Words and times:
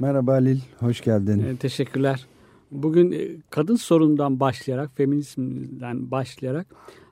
Merhaba 0.00 0.32
Halil, 0.32 0.60
hoş 0.78 1.00
geldin. 1.00 1.44
E, 1.44 1.56
teşekkürler. 1.56 2.26
Bugün 2.70 3.12
e, 3.12 3.28
kadın 3.50 3.76
sorunundan 3.76 4.40
başlayarak, 4.40 4.96
feminizmden 4.96 6.10
başlayarak 6.10 6.66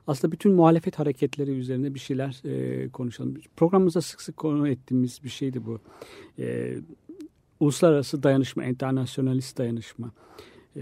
aslında 0.07 0.31
bütün 0.31 0.51
muhalefet 0.51 0.99
hareketleri 0.99 1.51
üzerine 1.51 1.93
bir 1.93 1.99
şeyler 1.99 2.41
e, 2.45 2.89
konuşalım. 2.89 3.37
Programımızda 3.55 4.01
sık 4.01 4.21
sık 4.21 4.37
konu 4.37 4.67
ettiğimiz 4.67 5.23
bir 5.23 5.29
şeydi 5.29 5.65
bu. 5.65 5.79
E, 6.39 6.75
uluslararası 7.59 8.23
dayanışma, 8.23 8.65
internasyonalist 8.65 9.57
dayanışma. 9.57 10.11
E, 10.75 10.81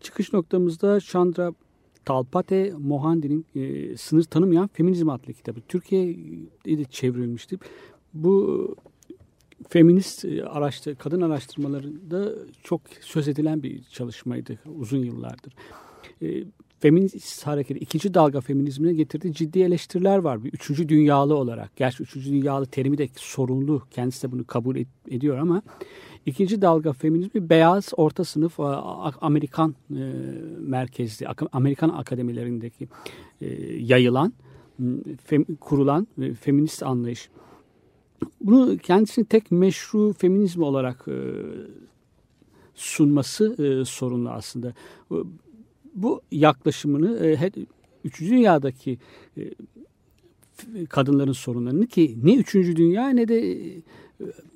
çıkış 0.00 0.32
noktamızda 0.32 1.00
Chandra 1.00 1.52
Talpate 2.04 2.72
Mohandi'nin 2.78 3.46
e, 3.54 3.96
Sınır 3.96 4.24
Tanımayan 4.24 4.70
Feminizm 4.72 5.08
adlı 5.08 5.32
kitabı. 5.32 5.60
Türkiye'de 5.68 6.78
de 6.78 6.84
çevrilmişti. 6.84 7.58
Bu 8.14 8.76
feminist 9.68 10.24
e, 10.24 10.44
araştır, 10.44 10.94
kadın 10.94 11.20
araştırmalarında 11.20 12.32
çok 12.62 12.80
söz 13.00 13.28
edilen 13.28 13.62
bir 13.62 13.82
çalışmaydı 13.82 14.58
uzun 14.78 14.98
yıllardır. 14.98 15.54
E, 16.22 16.44
feminist 16.80 17.46
hareketi, 17.46 17.80
ikinci 17.80 18.14
dalga 18.14 18.40
feminizmine 18.40 18.92
getirdiği 18.92 19.34
ciddi 19.34 19.60
eleştiriler 19.60 20.18
var. 20.18 20.44
Bir 20.44 20.52
üçüncü 20.52 20.88
dünyalı 20.88 21.36
olarak. 21.36 21.76
Gerçi 21.76 22.02
üçüncü 22.02 22.30
dünyalı 22.30 22.66
terimi 22.66 22.98
de 22.98 23.08
sorunlu. 23.16 23.82
Kendisi 23.90 24.22
de 24.28 24.32
bunu 24.32 24.44
kabul 24.44 24.76
et, 24.76 24.88
ediyor 25.08 25.38
ama 25.38 25.62
ikinci 26.26 26.62
dalga 26.62 26.92
feminizmi 26.92 27.50
beyaz 27.50 27.88
orta 27.96 28.24
sınıf 28.24 28.60
Amerikan 29.20 29.74
e, 29.90 30.02
merkezli, 30.60 31.26
Amerikan 31.52 31.88
akademilerindeki 31.88 32.88
e, 33.40 33.46
yayılan, 33.74 34.32
fem, 35.24 35.44
kurulan 35.44 36.06
e, 36.20 36.34
feminist 36.34 36.82
anlayış. 36.82 37.28
Bunu 38.40 38.78
kendisini 38.78 39.24
tek 39.24 39.50
meşru 39.50 40.12
feminizm 40.12 40.62
olarak 40.62 41.08
e, 41.08 41.18
sunması 42.74 43.64
e, 43.64 43.84
sorunlu 43.84 44.30
aslında. 44.30 44.74
Bu 45.94 46.20
yaklaşımını 46.32 47.26
e, 47.26 47.50
üçüncü 48.04 48.32
dünyadaki 48.32 48.98
kadınların 50.88 51.32
sorunlarını 51.32 51.86
ki 51.86 52.18
ne 52.22 52.34
üçüncü 52.34 52.76
dünya 52.76 53.08
ne 53.08 53.28
de 53.28 53.58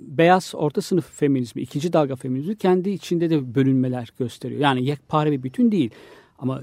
beyaz 0.01 0.53
orta 0.55 0.81
sınıf 0.81 1.11
feminizmi, 1.11 1.63
ikinci 1.63 1.93
dalga 1.93 2.17
feminizmi 2.17 2.57
kendi 2.57 2.91
içinde 2.91 3.31
de 3.31 3.55
bölünmeler 3.55 4.13
gösteriyor. 4.19 4.61
Yani 4.61 4.85
yekpare 4.85 5.33
bir 5.33 5.43
bütün 5.43 5.73
değil 5.73 5.91
ama 6.39 6.63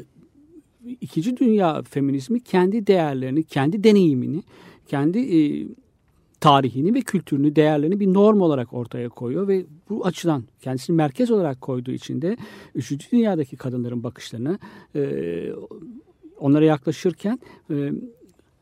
ikinci 1.01 1.37
dünya 1.37 1.81
feminizmi 1.81 2.39
kendi 2.39 2.87
değerlerini, 2.87 3.43
kendi 3.43 3.83
deneyimini, 3.83 4.43
kendi 4.87 5.19
e, 5.19 5.67
tarihini 6.43 6.93
ve 6.93 7.01
kültürünü, 7.01 7.55
değerlerini 7.55 7.99
bir 7.99 8.13
norm 8.13 8.41
olarak 8.41 8.73
ortaya 8.73 9.09
koyuyor 9.09 9.47
ve 9.47 9.65
bu 9.89 10.05
açıdan 10.05 10.43
kendisini 10.61 10.95
merkez 10.95 11.31
olarak 11.31 11.61
koyduğu 11.61 11.91
için 11.91 12.21
de 12.21 12.37
3. 12.75 13.11
dünyadaki 13.11 13.55
kadınların 13.55 14.03
bakışlarını 14.03 14.59
e, 14.95 15.01
onlara 16.39 16.65
yaklaşırken 16.65 17.39
e, 17.69 17.91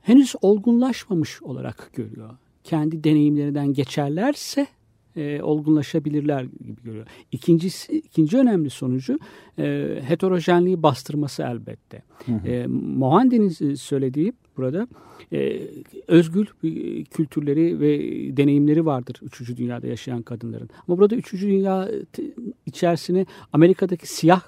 henüz 0.01 0.35
olgunlaşmamış 0.41 1.41
olarak 1.41 1.89
görüyor. 1.93 2.29
Kendi 2.63 3.03
deneyimlerinden 3.03 3.73
geçerlerse 3.73 4.67
e, 5.15 5.41
olgunlaşabilirler 5.41 6.43
gibi 6.43 6.83
görüyor. 6.83 7.07
İkincisi, 7.31 7.97
ikinci 7.97 8.37
önemli 8.37 8.69
sonucu 8.69 9.19
e, 9.59 9.97
heterojenliği 10.07 10.83
bastırması 10.83 11.43
elbette. 11.43 12.03
Hı 12.25 12.31
hı. 12.31 12.47
E, 12.47 12.67
Mohandi'nin 12.67 13.75
söylediği 13.75 14.33
burada 14.57 14.87
e, 15.33 15.61
özgül 16.07 16.45
kültürleri 17.03 17.79
ve 17.79 17.97
deneyimleri 18.37 18.85
vardır 18.85 19.19
üçüncü 19.21 19.57
dünyada 19.57 19.87
yaşayan 19.87 20.21
kadınların. 20.21 20.69
Ama 20.87 20.97
burada 20.97 21.15
üçüncü 21.15 21.47
dünya 21.47 21.89
içerisine 22.65 23.25
Amerika'daki 23.53 24.13
siyah 24.13 24.41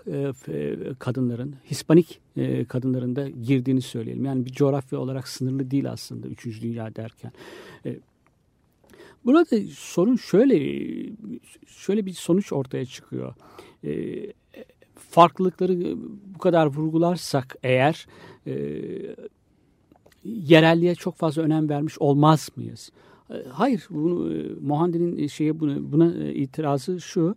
e, 0.48 0.76
kadınların, 1.00 1.56
Hispanik 1.72 2.20
e, 2.38 2.66
kadınların 2.66 3.16
da 3.16 3.30
girdiğini 3.30 3.82
söyleyelim. 3.82 4.26
Yani 4.26 4.46
bir 4.46 4.52
coğrafya 4.52 5.00
olarak 5.00 5.28
sınırlı 5.28 5.72
değil 5.72 5.92
aslında 5.92 6.28
üçüncü 6.28 6.62
dünya 6.62 6.96
derken. 6.96 7.32
E, 7.86 8.00
Burada 9.26 9.58
sorun 9.72 10.16
şöyle 10.16 10.56
şöyle 11.68 12.06
bir 12.06 12.14
sonuç 12.14 12.54
ortaya 12.54 12.86
çıkıyor. 12.86 13.34
E, 13.84 14.16
farklılıkları 14.96 15.96
bu 16.36 16.38
kadar 16.40 16.66
vurgularsak 16.66 17.56
eğer 17.64 18.08
e, 18.48 18.82
yerelliğe 20.24 20.96
çok 20.96 21.16
fazla 21.16 21.42
önem 21.42 21.70
vermiş 21.70 22.00
olmaz 22.00 22.50
mıyız? 22.56 22.92
E, 23.30 23.34
hayır, 23.50 23.88
bunu, 23.90 24.34
e, 24.34 24.48
Mohandi'nin 24.62 25.28
şeyi 25.28 25.60
bunu, 25.60 25.92
buna 25.92 26.14
e, 26.14 26.34
itirazı 26.34 27.02
şu, 27.02 27.36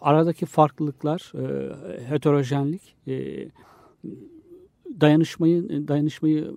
aradaki 0.00 0.46
farklılıklar, 0.46 1.32
heterojenlik, 2.08 2.96
dayanışmayı 5.00 5.88
dayanışmayı 5.88 6.54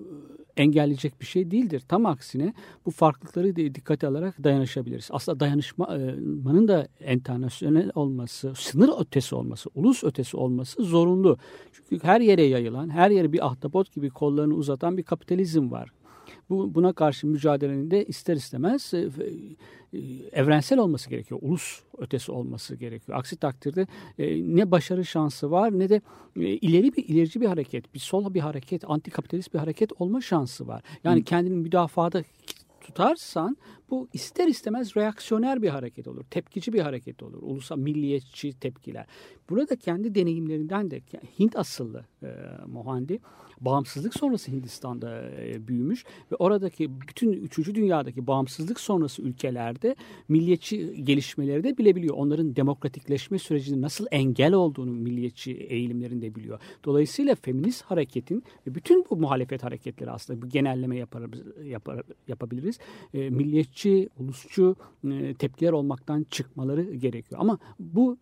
engelleyecek 0.57 1.21
bir 1.21 1.25
şey 1.25 1.51
değildir. 1.51 1.83
Tam 1.87 2.05
aksine 2.05 2.53
bu 2.85 2.91
farklılıkları 2.91 3.55
dikkate 3.55 4.07
alarak 4.07 4.43
dayanışabiliriz. 4.43 5.09
Aslında 5.11 5.39
dayanışmanın 5.39 6.67
da 6.67 6.87
internasyonel 7.11 7.91
olması, 7.95 8.53
sınır 8.55 8.89
ötesi 8.99 9.35
olması, 9.35 9.69
ulus 9.75 10.03
ötesi 10.03 10.37
olması 10.37 10.83
zorunlu. 10.83 11.37
Çünkü 11.73 12.07
her 12.07 12.21
yere 12.21 12.43
yayılan, 12.43 12.89
her 12.89 13.09
yere 13.09 13.31
bir 13.31 13.45
ahtapot 13.47 13.93
gibi 13.93 14.09
kollarını 14.09 14.53
uzatan 14.53 14.97
bir 14.97 15.03
kapitalizm 15.03 15.71
var. 15.71 15.89
Bu, 16.49 16.75
buna 16.75 16.93
karşı 16.93 17.27
mücadelenin 17.27 17.91
de 17.91 18.05
ister 18.05 18.35
istemez 18.35 18.93
e, 18.93 18.97
e, 18.97 19.99
evrensel 20.31 20.79
olması 20.79 21.09
gerekiyor. 21.09 21.39
Ulus 21.43 21.79
ötesi 21.97 22.31
olması 22.31 22.75
gerekiyor. 22.75 23.17
Aksi 23.17 23.35
takdirde 23.35 23.87
e, 24.19 24.55
ne 24.55 24.71
başarı 24.71 25.05
şansı 25.05 25.51
var 25.51 25.79
ne 25.79 25.89
de 25.89 26.01
e, 26.35 26.41
ileri 26.41 26.93
bir 26.93 27.07
ilerici 27.07 27.41
bir 27.41 27.45
hareket, 27.45 27.93
bir 27.93 27.99
sol 27.99 28.33
bir 28.33 28.39
hareket, 28.39 28.89
antikapitalist 28.89 29.53
bir 29.53 29.59
hareket 29.59 29.91
olma 30.01 30.21
şansı 30.21 30.67
var. 30.67 30.83
Yani 31.03 31.19
Hı. 31.19 31.23
kendini 31.23 31.55
müdafada 31.55 32.23
tutarsan 32.81 33.57
bu 33.93 34.07
ister 34.13 34.47
istemez 34.47 34.97
reaksiyoner 34.97 35.61
bir 35.61 35.69
hareket 35.69 36.07
olur. 36.07 36.23
Tepkici 36.29 36.73
bir 36.73 36.79
hareket 36.79 37.23
olur. 37.23 37.39
Ulusal 37.41 37.77
milliyetçi 37.77 38.59
tepkiler. 38.59 39.05
Burada 39.49 39.75
kendi 39.75 40.15
deneyimlerinden 40.15 40.91
de 40.91 41.01
Hint 41.39 41.55
asıllı 41.55 42.05
e, 42.23 42.27
Mohandi 42.67 43.19
bağımsızlık 43.61 44.13
sonrası 44.15 44.51
Hindistan'da 44.51 45.31
e, 45.31 45.67
büyümüş 45.67 46.05
ve 46.31 46.35
oradaki 46.35 47.01
bütün 47.01 47.33
üçüncü 47.33 47.75
dünyadaki 47.75 48.27
bağımsızlık 48.27 48.79
sonrası 48.79 49.21
ülkelerde 49.21 49.95
milliyetçi 50.29 51.03
gelişmeleri 51.03 51.63
de 51.63 51.77
bilebiliyor. 51.77 52.15
Onların 52.15 52.55
demokratikleşme 52.55 53.39
sürecinin 53.39 53.81
nasıl 53.81 54.05
engel 54.11 54.53
olduğunu 54.53 54.91
milliyetçi 54.91 55.51
eğilimlerinde 55.51 56.35
biliyor. 56.35 56.59
Dolayısıyla 56.85 57.35
feminist 57.35 57.81
hareketin 57.81 58.43
ve 58.67 58.75
bütün 58.75 59.05
bu 59.09 59.17
muhalefet 59.17 59.63
hareketleri 59.63 60.11
aslında 60.11 60.41
bu 60.41 60.49
genelleme 60.49 60.97
yapar, 60.97 61.23
yapar, 61.63 62.01
yapabiliriz. 62.27 62.79
E, 63.13 63.29
milliyetçi, 63.29 63.82
ulusçu 64.19 64.75
e, 65.11 65.33
tepkiler 65.33 65.71
olmaktan 65.71 66.25
çıkmaları 66.29 66.83
gerekiyor. 66.83 67.41
Ama 67.41 67.57
bu 67.79 68.17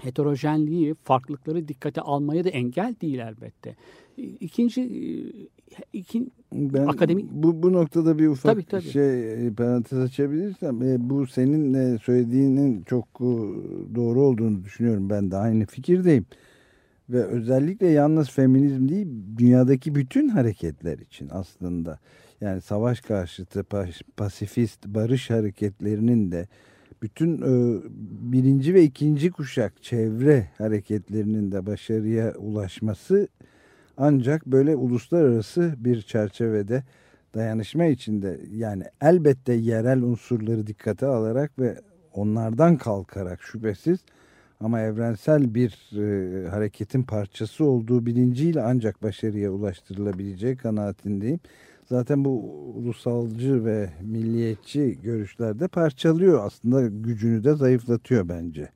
heterojenliği, 0.00 0.94
farklılıkları 1.02 1.68
dikkate 1.68 2.00
almaya 2.00 2.44
da 2.44 2.48
engel 2.48 2.94
değil 3.02 3.18
elbette. 3.18 3.76
İkinci 4.16 4.82
e, 4.82 4.98
ikin, 5.92 6.32
ben 6.52 6.86
akademik 6.86 7.30
bu 7.30 7.62
bu 7.62 7.72
noktada 7.72 8.18
bir 8.18 8.28
ufak 8.28 8.52
tabii, 8.52 8.64
tabii. 8.64 8.82
şey 8.82 9.46
e, 9.46 9.52
parantez 9.52 9.98
açabilirsem 9.98 10.82
e, 10.82 11.10
bu 11.10 11.26
senin 11.26 11.96
söylediğinin 11.96 12.82
çok 12.82 13.20
doğru 13.94 14.20
olduğunu 14.20 14.64
düşünüyorum 14.64 15.10
ben 15.10 15.30
de 15.30 15.36
aynı 15.36 15.66
fikirdeyim 15.66 16.26
ve 17.10 17.24
özellikle 17.24 17.86
yalnız 17.86 18.30
feminizm 18.30 18.88
değil 18.88 19.08
dünyadaki 19.38 19.94
bütün 19.94 20.28
hareketler 20.28 20.98
için 20.98 21.28
aslında 21.32 21.98
yani 22.42 22.60
savaş 22.60 23.00
karşıtı 23.00 23.64
pasifist 24.16 24.86
barış 24.86 25.30
hareketlerinin 25.30 26.32
de 26.32 26.48
bütün 27.02 27.38
e, 27.38 27.82
birinci 28.32 28.74
ve 28.74 28.82
ikinci 28.82 29.30
kuşak 29.30 29.82
çevre 29.82 30.48
hareketlerinin 30.58 31.52
de 31.52 31.66
başarıya 31.66 32.34
ulaşması 32.34 33.28
ancak 33.96 34.46
böyle 34.46 34.76
uluslararası 34.76 35.74
bir 35.78 36.02
çerçevede 36.02 36.82
dayanışma 37.34 37.84
içinde 37.84 38.40
yani 38.54 38.84
elbette 39.00 39.52
yerel 39.52 40.02
unsurları 40.02 40.66
dikkate 40.66 41.06
alarak 41.06 41.58
ve 41.58 41.78
onlardan 42.12 42.76
kalkarak 42.76 43.42
şüphesiz 43.42 43.98
ama 44.60 44.80
evrensel 44.80 45.54
bir 45.54 45.90
e, 45.96 46.48
hareketin 46.48 47.02
parçası 47.02 47.64
olduğu 47.64 48.06
bilinciyle 48.06 48.62
ancak 48.62 49.02
başarıya 49.02 49.50
ulaştırılabileceği 49.50 50.56
kanaatindeyim 50.56 51.40
zaten 51.92 52.24
bu 52.24 52.30
ulusalcı 52.76 53.64
ve 53.64 53.90
milliyetçi 54.02 54.98
görüşlerde 55.02 55.68
parçalıyor 55.68 56.46
aslında 56.46 56.86
gücünü 56.86 57.44
de 57.44 57.54
zayıflatıyor 57.54 58.28
bence. 58.28 58.68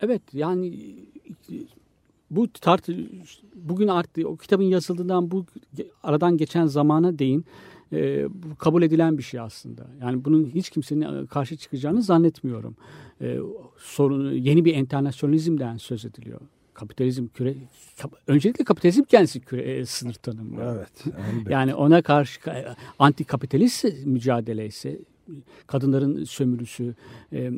Evet 0.00 0.22
yani 0.32 0.94
bu 2.30 2.52
tart 2.52 2.88
bugün 3.54 3.88
arttı 3.88 4.28
o 4.28 4.36
kitabın 4.36 4.64
yazıldığından 4.64 5.30
bu 5.30 5.44
aradan 6.02 6.36
geçen 6.36 6.66
zamana 6.66 7.18
değin 7.18 7.44
e, 7.92 8.26
kabul 8.58 8.82
edilen 8.82 9.18
bir 9.18 9.22
şey 9.22 9.40
aslında. 9.40 9.86
Yani 10.00 10.24
bunun 10.24 10.50
hiç 10.54 10.70
kimsenin 10.70 11.26
karşı 11.26 11.56
çıkacağını 11.56 12.02
zannetmiyorum. 12.02 12.76
e, 13.20 13.38
sorunu 13.78 14.34
yeni 14.34 14.64
bir 14.64 14.74
internasyonalizmden 14.74 15.76
söz 15.76 16.04
ediliyor. 16.04 16.40
Kapitalizm 16.76 17.26
küre 17.26 17.54
kap, 17.98 18.12
öncelikle 18.26 18.64
kapitalizm 18.64 19.02
kendisi 19.02 19.40
küre, 19.40 19.62
e, 19.62 19.86
sınır 19.86 20.14
tanımı. 20.14 20.62
Evet. 20.62 21.16
Yani 21.48 21.74
ona 21.74 22.02
karşı 22.02 22.50
e, 22.50 22.66
anti 22.98 23.24
kapitalist 23.24 23.84
mücadele 24.04 24.66
ise 24.66 24.98
kadınların 25.66 26.24
sömürüsü 26.24 26.94
e, 27.32 27.50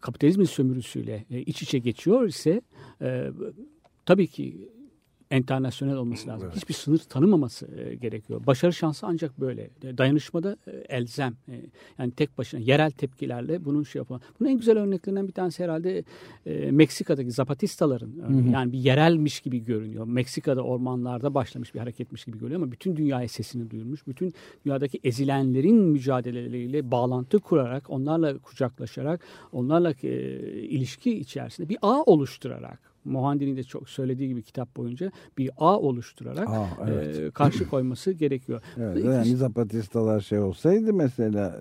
kapitalizmin 0.00 0.44
sömürüsüyle 0.44 1.24
e, 1.30 1.40
iç 1.40 1.62
içe 1.62 1.78
geçiyor 1.78 2.28
ise 2.28 2.60
e, 3.02 3.30
tabii 4.06 4.26
ki 4.26 4.68
enternasyonel 5.32 5.96
olması 5.96 6.28
lazım. 6.28 6.46
Evet. 6.46 6.56
Hiçbir 6.56 6.74
sınır 6.74 6.98
tanımaması 6.98 7.68
e, 7.76 7.94
gerekiyor. 7.94 8.46
Başarı 8.46 8.72
şansı 8.72 9.06
ancak 9.06 9.40
böyle. 9.40 9.70
E, 9.82 9.98
dayanışmada 9.98 10.56
e, 10.66 10.70
elzem. 10.70 11.34
E, 11.48 11.54
yani 11.98 12.12
tek 12.12 12.38
başına 12.38 12.60
yerel 12.60 12.90
tepkilerle 12.90 13.64
bunun 13.64 13.82
şey 13.82 14.00
yapalım. 14.00 14.20
Bunun 14.40 14.48
en 14.50 14.56
güzel 14.56 14.78
örneklerinden 14.78 15.28
bir 15.28 15.32
tanesi 15.32 15.64
herhalde 15.64 16.04
e, 16.46 16.70
Meksika'daki 16.70 17.30
Zapatistaların. 17.30 18.12
Hı 18.26 18.26
hı. 18.26 18.52
Yani 18.52 18.72
bir 18.72 18.78
yerelmiş 18.78 19.40
gibi 19.40 19.64
görünüyor. 19.64 20.06
Meksika'da 20.06 20.62
ormanlarda 20.62 21.34
başlamış 21.34 21.74
bir 21.74 21.80
hareketmiş 21.80 22.24
gibi 22.24 22.38
görünüyor 22.38 22.62
ama 22.62 22.72
bütün 22.72 22.96
dünyaya 22.96 23.28
sesini 23.28 23.70
duyurmuş. 23.70 24.06
Bütün 24.06 24.34
dünyadaki 24.66 25.00
ezilenlerin 25.04 25.76
mücadeleleriyle 25.76 26.90
bağlantı 26.90 27.38
kurarak, 27.38 27.90
onlarla 27.90 28.38
kucaklaşarak, 28.38 29.20
onlarla 29.52 29.94
e, 30.02 30.08
ilişki 30.62 31.18
içerisinde 31.18 31.68
bir 31.68 31.78
ağ 31.82 32.02
oluşturarak 32.02 32.91
Mohandi'nin 33.04 33.56
de 33.56 33.62
çok 33.62 33.88
söylediği 33.88 34.28
gibi 34.28 34.42
kitap 34.42 34.76
boyunca 34.76 35.12
bir 35.38 35.50
ağ 35.58 35.78
oluşturarak 35.78 36.48
ağ, 36.48 36.66
evet. 36.88 37.18
e, 37.18 37.30
karşı 37.30 37.68
koyması 37.68 38.12
gerekiyor. 38.12 38.62
Evet, 38.78 39.04
yani 39.04 39.36
Zapatistalar 39.36 40.20
şey 40.20 40.38
olsaydı 40.38 40.94
mesela 40.94 41.60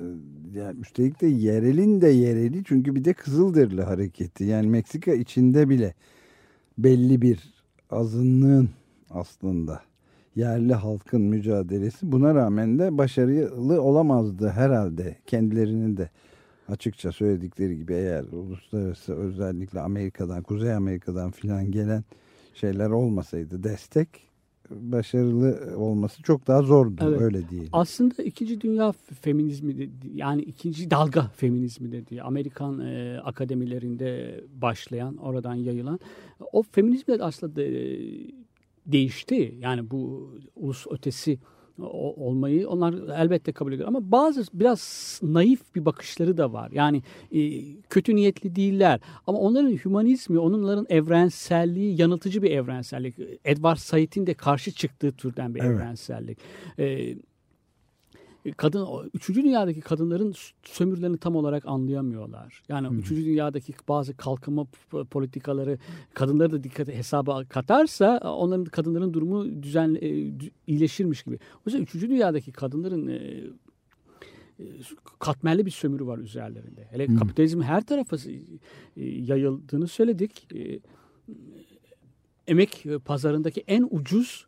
yani 0.54 0.80
üstelik 0.80 1.22
de 1.22 1.28
yerelin 1.28 2.02
de 2.02 2.08
yereli 2.08 2.64
çünkü 2.64 2.96
bir 2.96 3.06
de 3.06 3.14
Kızılderili 3.14 3.82
hareketi 3.82 4.44
yani 4.44 4.68
Meksika 4.68 5.14
içinde 5.14 5.70
bile 5.70 5.94
belli 6.78 7.22
bir 7.22 7.40
azınlığın 7.90 8.70
aslında 9.10 9.82
yerli 10.36 10.74
halkın 10.74 11.22
mücadelesi 11.22 12.12
buna 12.12 12.36
rağmen 12.36 12.80
de 12.80 12.98
başarılı 12.98 13.82
olamazdı 13.82 14.50
herhalde 14.50 15.18
kendilerinin 15.26 15.98
de 15.98 16.10
açıkça 16.72 17.12
söyledikleri 17.12 17.78
gibi 17.78 17.94
eğer 17.94 18.24
uluslararası 18.24 19.16
özellikle 19.16 19.80
Amerika'dan, 19.80 20.44
Kuzey 20.44 20.74
Amerika'dan 20.74 21.32
filan 21.32 21.72
gelen 21.72 22.04
şeyler 22.54 22.90
olmasaydı 22.90 23.64
destek 23.64 24.08
başarılı 24.70 25.76
olması 25.78 26.24
çok 26.24 26.48
daha 26.48 26.62
zordu 26.62 27.04
evet. 27.10 27.22
öyle 27.22 27.50
diyelim. 27.50 27.70
Aslında 27.74 28.24
ikinci 28.24 28.62
dünya 28.62 28.94
feminizmi 29.22 29.78
de, 29.78 29.90
yani 30.14 30.42
ikinci 30.42 30.92
dalga 30.92 31.32
feminizmi 31.36 31.92
dedi. 31.92 32.22
Amerikan 32.22 32.80
e, 32.80 33.20
akademilerinde 33.24 34.42
başlayan 34.62 35.18
oradan 35.18 35.56
yayılan 35.56 36.00
o 36.52 36.64
feminizm 36.64 37.12
de 37.12 37.24
aslında 37.24 37.56
de, 37.56 37.98
değişti. 38.86 39.56
Yani 39.60 39.92
bu 39.92 40.32
ulus 40.56 40.88
ötesi 40.92 41.40
olmayı 41.80 42.70
onlar 42.70 42.94
elbette 42.94 43.52
kabul 43.52 43.74
ediyor. 43.74 43.88
Ama 43.88 44.12
bazı 44.12 44.44
biraz 44.54 45.20
naif 45.24 45.76
bir 45.76 45.86
bakışları 45.86 46.38
da 46.38 46.54
var. 46.54 46.72
Yani 46.72 47.04
e, 47.32 47.62
kötü 47.90 48.16
niyetli 48.16 48.56
değiller. 48.56 49.00
Ama 49.28 49.40
onların 49.40 49.70
hümanizmi, 49.86 50.40
onların 50.40 50.86
evrenselliği 50.90 52.02
yanıltıcı 52.02 52.42
bir 52.42 52.52
evrensellik. 52.52 53.16
Edward 53.46 53.78
Said'in 53.78 54.28
de 54.28 54.34
karşı 54.34 54.72
çıktığı 54.72 55.12
türden 55.12 55.56
bir 55.56 55.60
evet. 55.60 55.72
evrensellik. 55.72 56.38
Evet 56.78 57.18
kadın 58.58 58.88
üçüncü 59.14 59.44
dünyadaki 59.44 59.82
kadınların 59.82 60.34
sömürülerini 60.64 61.18
tam 61.18 61.36
olarak 61.36 61.66
anlayamıyorlar. 61.66 62.64
Yani 62.70 62.90
hmm. 62.90 63.00
üçüncü 63.00 63.26
dünyadaki 63.26 63.74
bazı 63.88 64.18
kalkınma 64.18 64.68
politikaları 65.12 65.78
kadınları 66.14 66.52
da 66.52 66.64
dikkate 66.64 66.98
hesaba 66.98 67.46
katarsa 67.46 68.18
onların 68.18 68.66
kadınların 68.66 69.14
durumu 69.14 69.64
düzen 69.64 69.98
e, 70.02 70.10
iyileşirmiş 70.68 71.24
gibi. 71.24 71.36
O 71.36 71.62
yüzden 71.66 71.82
üçüncü 71.82 72.10
dünyadaki 72.10 72.52
kadınların 72.52 73.08
e, 73.08 73.16
e, 74.60 74.64
katmerli 75.20 75.66
bir 75.66 75.72
sömürü 75.72 76.06
var 76.06 76.18
üzerlerinde. 76.18 76.88
Hele 76.92 77.08
hmm. 77.08 77.18
kapitalizm 77.18 77.62
her 77.62 77.86
tarafa 77.86 78.18
yayıldığını 78.96 79.88
söyledik. 79.88 80.48
Emek 82.48 82.86
pazarındaki 83.06 83.64
en 83.68 83.88
ucuz 83.92 84.48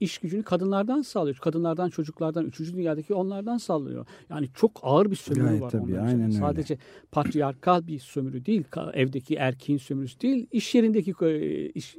iş 0.00 0.18
gücünü 0.18 0.42
kadınlardan 0.42 1.02
sağlıyor. 1.02 1.36
Kadınlardan, 1.36 1.90
çocuklardan, 1.90 2.44
üçüncü 2.44 2.74
dünyadaki 2.74 3.14
onlardan 3.14 3.58
sağlıyor. 3.58 4.06
Yani 4.30 4.48
çok 4.54 4.80
ağır 4.82 5.10
bir 5.10 5.16
sömürü 5.16 5.44
Gayet 5.44 5.62
var. 5.62 5.70
Tabii, 5.70 6.00
aynen 6.00 6.20
öyle. 6.20 6.32
Sadece 6.32 6.78
patriarkal 7.12 7.86
bir 7.86 7.98
sömürü 7.98 8.46
değil, 8.46 8.64
evdeki 8.94 9.34
erkeğin 9.34 9.78
sömürüsü 9.78 10.20
değil, 10.20 10.46
iş 10.52 10.74
yerindeki 10.74 11.14
e, 11.26 11.68
iş, 11.68 11.96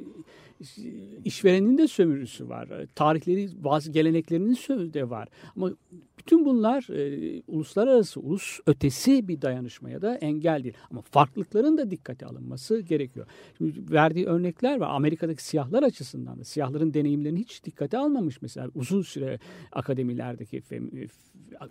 işverenin 1.26 1.78
de 1.78 1.88
sömürüsü 1.88 2.50
var. 2.50 2.70
Tarihleri, 2.96 3.64
bazı 3.64 3.92
geleneklerinin 3.92 4.54
sömürü 4.54 4.94
de 4.94 5.10
var. 5.10 5.28
Ama 5.56 5.72
bütün 6.18 6.46
bunlar 6.46 6.90
e, 6.90 7.42
uluslararası, 7.48 8.20
ulus 8.20 8.60
ötesi 8.66 9.28
bir 9.28 9.42
dayanışmaya 9.42 10.02
da 10.02 10.16
engel 10.16 10.64
değil. 10.64 10.74
Ama 10.92 11.02
farklılıkların 11.02 11.78
da 11.78 11.92
dikkate 11.92 12.26
alınması 12.26 12.80
gerekiyor. 12.80 13.28
Şimdi 13.58 13.92
verdiği 13.92 14.26
örnekler 14.26 14.80
var. 14.80 14.90
Amerika'daki 14.90 15.44
siyahlar 15.44 15.84
açısından 15.84 16.40
da 16.40 16.44
siyahların 16.44 16.94
deneyimlerini 16.94 17.40
hiç 17.40 17.64
dikkate 17.64 17.98
almamış. 17.98 18.42
Mesela 18.42 18.70
uzun 18.76 19.02
süre 19.02 19.40
akademilerdeki 19.72 20.62
fem, 20.62 20.90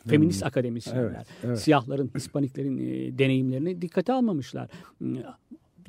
feminist 0.06 0.40
hmm. 0.40 0.46
akademisyenler 0.46 1.16
evet, 1.16 1.26
evet. 1.44 1.60
siyahların, 1.60 2.10
Hispaniklerin 2.16 2.78
e, 2.78 3.18
deneyimlerini 3.18 3.82
dikkate 3.82 4.12
almamışlar 4.12 4.70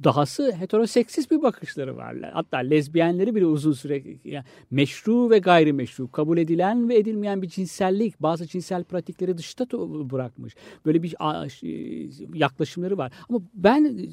dahası 0.04 0.52
heteroseksist 0.52 1.32
bir 1.32 1.42
bakışları 1.42 1.98
var. 1.98 2.16
Hatta 2.34 2.58
lezbiyenleri 2.58 3.36
bile 3.36 3.46
uzun 3.46 3.74
süre 3.74 4.04
yani 4.24 4.46
meşru 4.72 5.30
ve 5.30 5.40
gayrimeşru, 5.40 6.12
kabul 6.12 6.38
edilen 6.38 6.90
ve 6.90 6.98
edilmeyen 6.98 7.42
bir 7.42 7.48
cinsellik, 7.48 8.22
bazı 8.22 8.48
cinsel 8.48 8.84
pratikleri 8.84 9.38
dışta 9.38 9.66
bırakmış. 10.12 10.56
Böyle 10.86 11.04
bir 11.04 11.16
yaklaşımları 12.34 12.98
var. 12.98 13.12
Ama 13.30 13.40
ben 13.54 14.10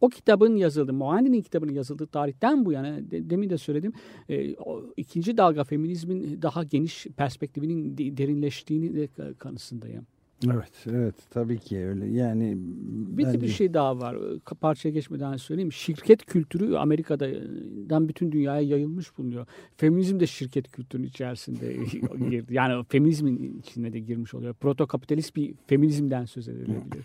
o 0.00 0.08
kitabın 0.08 0.56
yazıldığı, 0.56 0.92
Mohandi'nin 0.92 1.42
kitabının 1.42 1.72
yazıldığı 1.72 2.06
tarihten 2.06 2.64
bu 2.64 2.72
yana 2.72 2.98
demin 3.10 3.50
de 3.50 3.58
söyledim 3.58 3.92
e, 4.28 4.56
o, 4.56 4.84
ikinci 4.96 5.36
dalga 5.36 5.64
feminizmin 5.64 6.42
daha 6.42 6.64
geniş 6.64 7.06
perspektifinin 7.16 7.98
derinleştiğini 7.98 8.94
de 8.94 9.08
kanısındayım. 9.38 10.06
Evet, 10.46 10.72
evet 10.90 11.14
tabii 11.30 11.58
ki 11.58 11.78
öyle. 11.86 12.06
Yani 12.06 12.54
bir 12.58 13.24
bence... 13.24 13.40
bir 13.40 13.48
şey 13.48 13.74
daha 13.74 13.98
var. 13.98 14.16
Parçaya 14.60 14.90
geçmeden 14.90 15.36
söyleyeyim. 15.36 15.72
Şirket 15.72 16.26
kültürü 16.26 16.76
Amerika'dan 16.76 18.08
bütün 18.08 18.32
dünyaya 18.32 18.60
yayılmış 18.60 19.18
bulunuyor. 19.18 19.46
Feminizm 19.76 20.20
de 20.20 20.26
şirket 20.26 20.70
kültürünün 20.70 21.06
içerisinde 21.06 21.74
girdi. 22.30 22.54
Yani 22.54 22.84
feminizmin 22.88 23.58
içine 23.58 23.92
de 23.92 23.98
girmiş 23.98 24.34
oluyor. 24.34 24.54
Protokapitalist 24.54 25.36
bir 25.36 25.54
feminizmden 25.66 26.24
söz 26.24 26.48
edilebilir. 26.48 27.04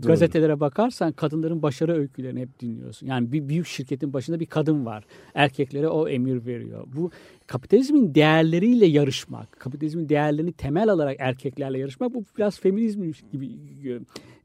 Gazetelere 0.06 0.60
bakarsan 0.60 1.12
kadınların 1.12 1.62
başarı 1.62 1.92
öykülerini 1.92 2.40
hep 2.40 2.60
dinliyorsun. 2.60 3.06
Yani 3.06 3.32
bir 3.32 3.48
büyük 3.48 3.66
şirketin 3.66 4.12
başında 4.12 4.40
bir 4.40 4.46
kadın 4.46 4.86
var. 4.86 5.04
Erkeklere 5.34 5.88
o 5.88 6.08
emir 6.08 6.46
veriyor. 6.46 6.86
Bu 6.96 7.10
kapitalizmin 7.50 8.14
değerleriyle 8.14 8.86
yarışmak, 8.86 9.60
kapitalizmin 9.60 10.08
değerlerini 10.08 10.52
temel 10.52 10.88
alarak 10.88 11.16
erkeklerle 11.18 11.78
yarışmak 11.78 12.14
bu 12.14 12.24
biraz 12.38 12.60
feminizm 12.60 13.02
gibi 13.32 13.48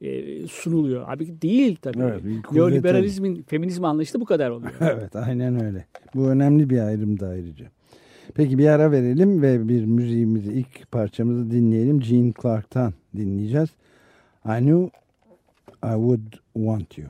e, 0.01 0.47
sunuluyor. 0.47 1.09
Abi 1.09 1.41
değil 1.41 1.75
tabii. 1.81 1.99
Evet, 1.99 2.23
Neoliberalizmin 2.51 3.43
feminizm 3.43 3.85
anlayışı 3.85 4.13
da 4.13 4.21
bu 4.21 4.25
kadar 4.25 4.49
oluyor. 4.49 4.73
evet 4.81 5.15
aynen 5.15 5.65
öyle. 5.65 5.85
Bu 6.15 6.29
önemli 6.29 6.69
bir 6.69 6.79
ayrım 6.79 7.19
da 7.19 7.27
ayrıca. 7.27 7.65
Peki 8.33 8.57
bir 8.57 8.67
ara 8.67 8.91
verelim 8.91 9.41
ve 9.41 9.67
bir 9.67 9.85
müziğimizi 9.85 10.53
ilk 10.53 10.91
parçamızı 10.91 11.51
dinleyelim. 11.51 12.03
Jean 12.03 12.33
Clark'tan 12.41 12.93
dinleyeceğiz. 13.17 13.69
I 14.45 14.59
knew 14.59 14.89
I 15.83 15.93
would 15.93 16.33
want 16.53 16.97
you. 16.97 17.07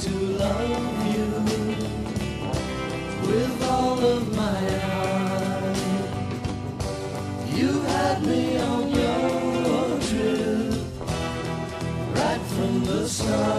To 0.00 0.10
love 0.10 1.06
you 1.16 1.26
with 3.26 3.62
all 3.64 3.98
of 3.98 4.36
my 4.36 4.60
heart. 4.86 5.76
You 7.52 7.80
had 7.82 8.22
me 8.24 8.58
on 8.60 8.88
your 8.90 10.00
trip 10.06 10.74
right 12.14 12.42
from 12.54 12.84
the 12.84 13.08
start. 13.08 13.57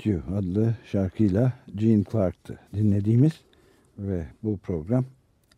Want 0.00 0.06
You 0.06 0.36
adlı 0.36 0.74
şarkıyla 0.84 1.52
Gene 1.74 2.04
Clark'tı 2.12 2.58
dinlediğimiz 2.74 3.32
ve 3.98 4.26
bu 4.42 4.58
program 4.58 5.04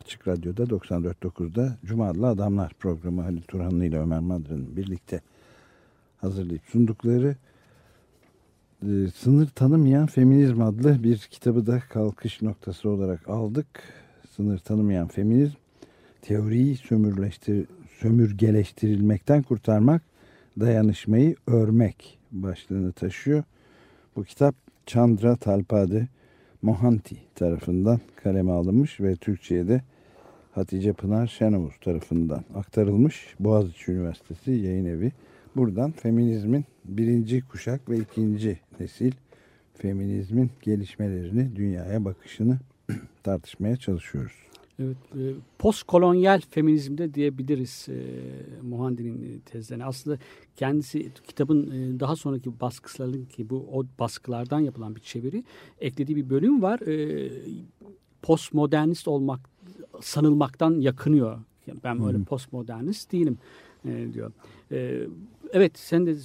Açık 0.00 0.28
Radyo'da 0.28 0.62
94.9'da 0.62 1.76
Cuma 1.84 2.08
Adamlar 2.08 2.72
programı 2.78 3.22
Halil 3.22 3.42
Turhanlı 3.42 3.84
ile 3.84 3.98
Ömer 3.98 4.18
Madra'nın 4.18 4.76
birlikte 4.76 5.20
hazırlayıp 6.20 6.62
sundukları 6.66 7.36
e, 8.82 8.90
Sınır 9.14 9.46
Tanımayan 9.46 10.06
Feminizm 10.06 10.62
adlı 10.62 11.02
bir 11.02 11.18
kitabı 11.18 11.66
da 11.66 11.80
kalkış 11.80 12.42
noktası 12.42 12.88
olarak 12.88 13.28
aldık. 13.28 13.66
Sınır 14.36 14.58
Tanımayan 14.58 15.08
Feminizm 15.08 15.56
teoriyi 16.22 16.76
sömürleştir, 16.76 17.66
sömürgeleştirilmekten 17.98 19.42
kurtarmak, 19.42 20.02
dayanışmayı 20.60 21.36
örmek 21.46 22.18
başlığını 22.32 22.92
taşıyor. 22.92 23.44
Bu 24.16 24.24
kitap 24.24 24.54
Chandra 24.86 25.36
Talpade 25.36 26.08
Mohanty 26.62 27.14
tarafından 27.34 28.00
kaleme 28.16 28.52
alınmış 28.52 29.00
ve 29.00 29.16
Türkçe'ye 29.16 29.68
de 29.68 29.82
Hatice 30.52 30.92
Pınar 30.92 31.26
Şenovuz 31.26 31.74
tarafından 31.80 32.44
aktarılmış. 32.54 33.34
Boğaziçi 33.40 33.92
Üniversitesi 33.92 34.50
yayın 34.50 34.84
evi. 34.84 35.12
Buradan 35.56 35.90
feminizmin 35.90 36.64
birinci 36.84 37.40
kuşak 37.40 37.90
ve 37.90 37.98
ikinci 37.98 38.60
nesil 38.80 39.12
feminizmin 39.74 40.50
gelişmelerini, 40.62 41.56
dünyaya 41.56 42.04
bakışını 42.04 42.58
tartışmaya 43.22 43.76
çalışıyoruz. 43.76 44.51
E, 44.90 45.20
postkolonyal 45.58 46.40
feminizmde 46.50 47.14
diyebiliriz 47.14 47.86
e, 47.88 47.94
Muhandi'nin 48.62 49.42
tezlerine. 49.44 49.84
Aslında 49.84 50.18
kendisi 50.56 51.12
kitabın 51.26 51.70
e, 51.70 52.00
daha 52.00 52.16
sonraki 52.16 52.60
baskılarının 52.60 53.24
ki 53.24 53.50
bu 53.50 53.68
o 53.72 53.84
baskılardan 53.98 54.60
yapılan 54.60 54.96
bir 54.96 55.00
çeviri 55.00 55.44
eklediği 55.80 56.16
bir 56.16 56.30
bölüm 56.30 56.62
var. 56.62 56.80
E, 56.80 57.30
postmodernist 58.22 59.08
olmak 59.08 59.40
sanılmaktan 60.00 60.80
yakınıyor. 60.80 61.38
Yani 61.66 61.78
ben 61.84 62.04
öyle 62.06 62.24
postmodernist 62.24 63.12
değilim 63.12 63.38
e, 63.84 64.08
diyor. 64.14 64.32
E, 64.72 65.06
evet 65.52 65.78
sen 65.78 66.06
de 66.06 66.10
e, 66.10 66.16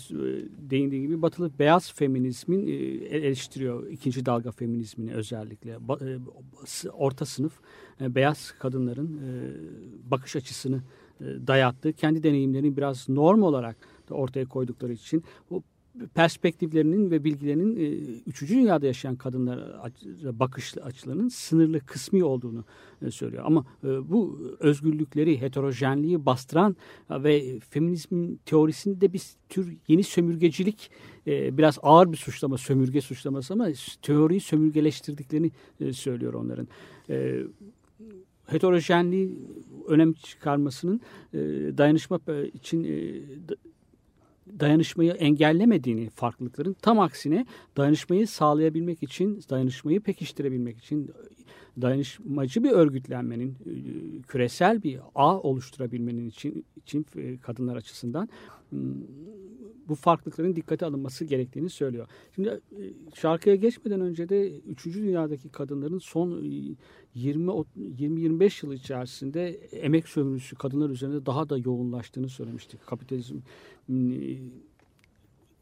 değindiğin 0.70 1.02
gibi 1.02 1.22
batılı 1.22 1.52
beyaz 1.60 1.94
feminizmin 1.94 2.68
e, 2.68 2.72
eleştiriyor. 3.18 3.88
ikinci 3.88 4.26
dalga 4.26 4.52
feminizmini 4.52 5.14
özellikle. 5.14 5.72
E, 5.72 5.78
orta 6.94 7.26
sınıf 7.26 7.54
beyaz 8.00 8.54
kadınların 8.60 9.22
bakış 10.12 10.36
açısını 10.36 10.82
dayattığı, 11.22 11.94
kendi 11.94 12.24
deneyimlerini 12.24 12.78
biraz 12.78 13.10
norm 13.10 13.42
olarak 13.42 13.78
da 14.10 14.16
ortaya 14.16 14.46
koydukları 14.46 14.94
için 14.94 15.24
o 15.52 15.62
perspektiflerinin 16.16 17.12
ve 17.12 17.24
bilgilerinin 17.24 17.76
e, 17.76 17.86
üçüncü 18.26 18.56
dünyada 18.56 18.86
yaşayan 18.86 19.16
kadınlara 19.16 19.92
bakış 20.24 20.78
açılarının 20.78 21.30
sınırlı 21.30 21.80
kısmi 21.80 22.24
olduğunu 22.24 22.66
e, 23.02 23.12
söylüyor. 23.12 23.44
Ama 23.46 23.66
e, 23.84 23.88
bu 24.10 24.40
özgürlükleri, 24.60 25.42
heterojenliği 25.42 26.26
bastıran 26.26 26.76
ve 27.10 27.60
feminizmin 27.60 28.40
teorisinde 28.46 29.14
bir 29.14 29.24
tür 29.50 29.78
yeni 29.88 30.04
sömürgecilik 30.04 30.92
e, 31.28 31.58
biraz 31.58 31.80
ağır 31.82 32.12
bir 32.12 32.18
suçlama, 32.18 32.58
sömürge 32.58 33.02
suçlaması 33.02 33.54
ama 33.54 33.68
teoriyi 34.02 34.40
sömürgeleştirdiklerini 34.40 35.52
e, 35.80 35.94
söylüyor 35.94 36.34
onların. 36.34 36.68
E, 37.10 37.44
heterojenliği 38.48 39.38
önem 39.88 40.14
çıkarmasının 40.14 41.02
e, 41.34 41.38
dayanışma 41.78 42.20
e, 42.28 42.48
için 42.48 42.84
e, 42.84 43.14
dayanışmayı 44.60 45.12
engellemediğini 45.12 46.10
farklılıkların 46.10 46.76
tam 46.82 47.00
aksine 47.00 47.46
dayanışmayı 47.78 48.28
sağlayabilmek 48.28 49.04
için, 49.04 49.42
dayanışmayı 49.50 50.02
pekiştirebilmek 50.02 50.78
için 50.78 51.12
dayanışmacı 51.82 52.64
bir 52.64 52.72
örgütlenmenin, 52.72 53.50
e, 53.50 54.22
küresel 54.22 54.84
bir 54.84 55.00
ağ 55.16 55.40
oluşturabilmenin 55.40 56.30
için, 56.30 56.66
için 56.76 57.06
e, 57.16 57.38
kadınlar 57.38 57.76
açısından 57.76 58.30
bu 59.88 59.96
farklılıkların 59.96 60.56
dikkate 60.56 60.86
alınması 60.86 61.26
gerektiğini 61.26 61.70
söylüyor. 61.70 62.08
Şimdi 62.36 62.50
e, 62.50 62.60
şarkıya 63.16 63.56
geçmeden 63.56 64.02
önce 64.02 64.30
de 64.30 64.60
3. 64.60 64.86
dünyadaki 64.86 65.50
kadınların 65.50 66.00
son 66.00 66.32
20-25 67.16 68.66
yıl 68.66 68.74
içerisinde 68.74 69.50
emek 69.72 70.08
sömürüsü 70.08 70.56
kadınlar 70.56 70.90
üzerinde 70.90 71.26
daha 71.26 71.50
da 71.50 71.58
yoğunlaştığını 71.58 72.30
söylemiştik. 72.30 72.86
Kapitalizm 72.86 73.38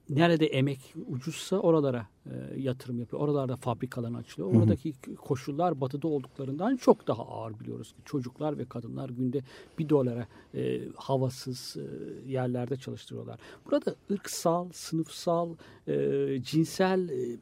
nerede 0.09 0.45
emek 0.45 0.79
ucuzsa 1.07 1.59
oralara 1.59 2.07
e, 2.25 2.59
yatırım 2.59 2.99
yapıyor. 2.99 3.21
Oralarda 3.21 3.55
fabrikalar 3.55 4.19
açılıyor. 4.19 4.61
Oradaki 4.61 4.93
hı 5.05 5.11
hı. 5.11 5.15
koşullar 5.15 5.81
batıda 5.81 6.07
olduklarından 6.07 6.77
çok 6.77 7.07
daha 7.07 7.23
ağır 7.23 7.59
biliyoruz. 7.59 7.95
Çocuklar 8.05 8.57
ve 8.57 8.65
kadınlar 8.65 9.09
günde 9.09 9.41
bir 9.79 9.89
dolara 9.89 10.27
e, 10.53 10.81
havasız 10.95 11.77
e, 11.77 12.31
yerlerde 12.31 12.77
çalıştırıyorlar. 12.77 13.39
Burada 13.65 13.95
ırksal, 14.11 14.69
sınıfsal, 14.73 15.55
e, 15.87 16.37
cinsel 16.43 17.09
e, 17.09 17.37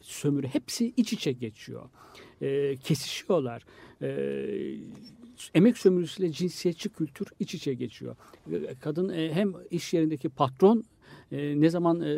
sömürü 0.00 0.46
hepsi 0.46 0.92
iç 0.96 1.12
içe 1.12 1.32
geçiyor. 1.32 1.88
E, 2.42 2.76
kesişiyorlar. 2.76 3.64
E, 4.02 4.08
emek 5.54 5.78
sömürüsüyle 5.78 6.32
cinsiyetçi 6.32 6.88
kültür 6.88 7.26
iç 7.40 7.54
içe 7.54 7.74
geçiyor. 7.74 8.16
Kadın 8.80 9.08
e, 9.08 9.32
hem 9.32 9.52
iş 9.70 9.94
yerindeki 9.94 10.28
patron 10.28 10.84
e, 11.32 11.60
ne 11.60 11.70
zaman 11.70 12.00
e, 12.00 12.16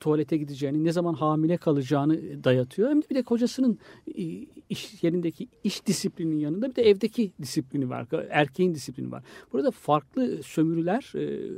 tuvalete 0.00 0.36
gideceğini, 0.36 0.84
ne 0.84 0.92
zaman 0.92 1.14
hamile 1.14 1.56
kalacağını 1.56 2.44
dayatıyor. 2.44 2.90
Hem 2.90 3.02
de 3.02 3.06
bir 3.10 3.14
de 3.14 3.22
kocasının 3.22 3.78
e, 4.18 4.22
iş 4.68 5.04
yerindeki 5.04 5.48
iş 5.64 5.86
disiplinin 5.86 6.38
yanında 6.38 6.70
bir 6.70 6.76
de 6.76 6.82
evdeki 6.82 7.32
disiplini 7.42 7.90
var. 7.90 8.06
Erkeğin 8.30 8.74
disiplini 8.74 9.12
var. 9.12 9.22
Burada 9.52 9.70
farklı 9.70 10.42
sömürüler 10.42 11.12
e, 11.14 11.50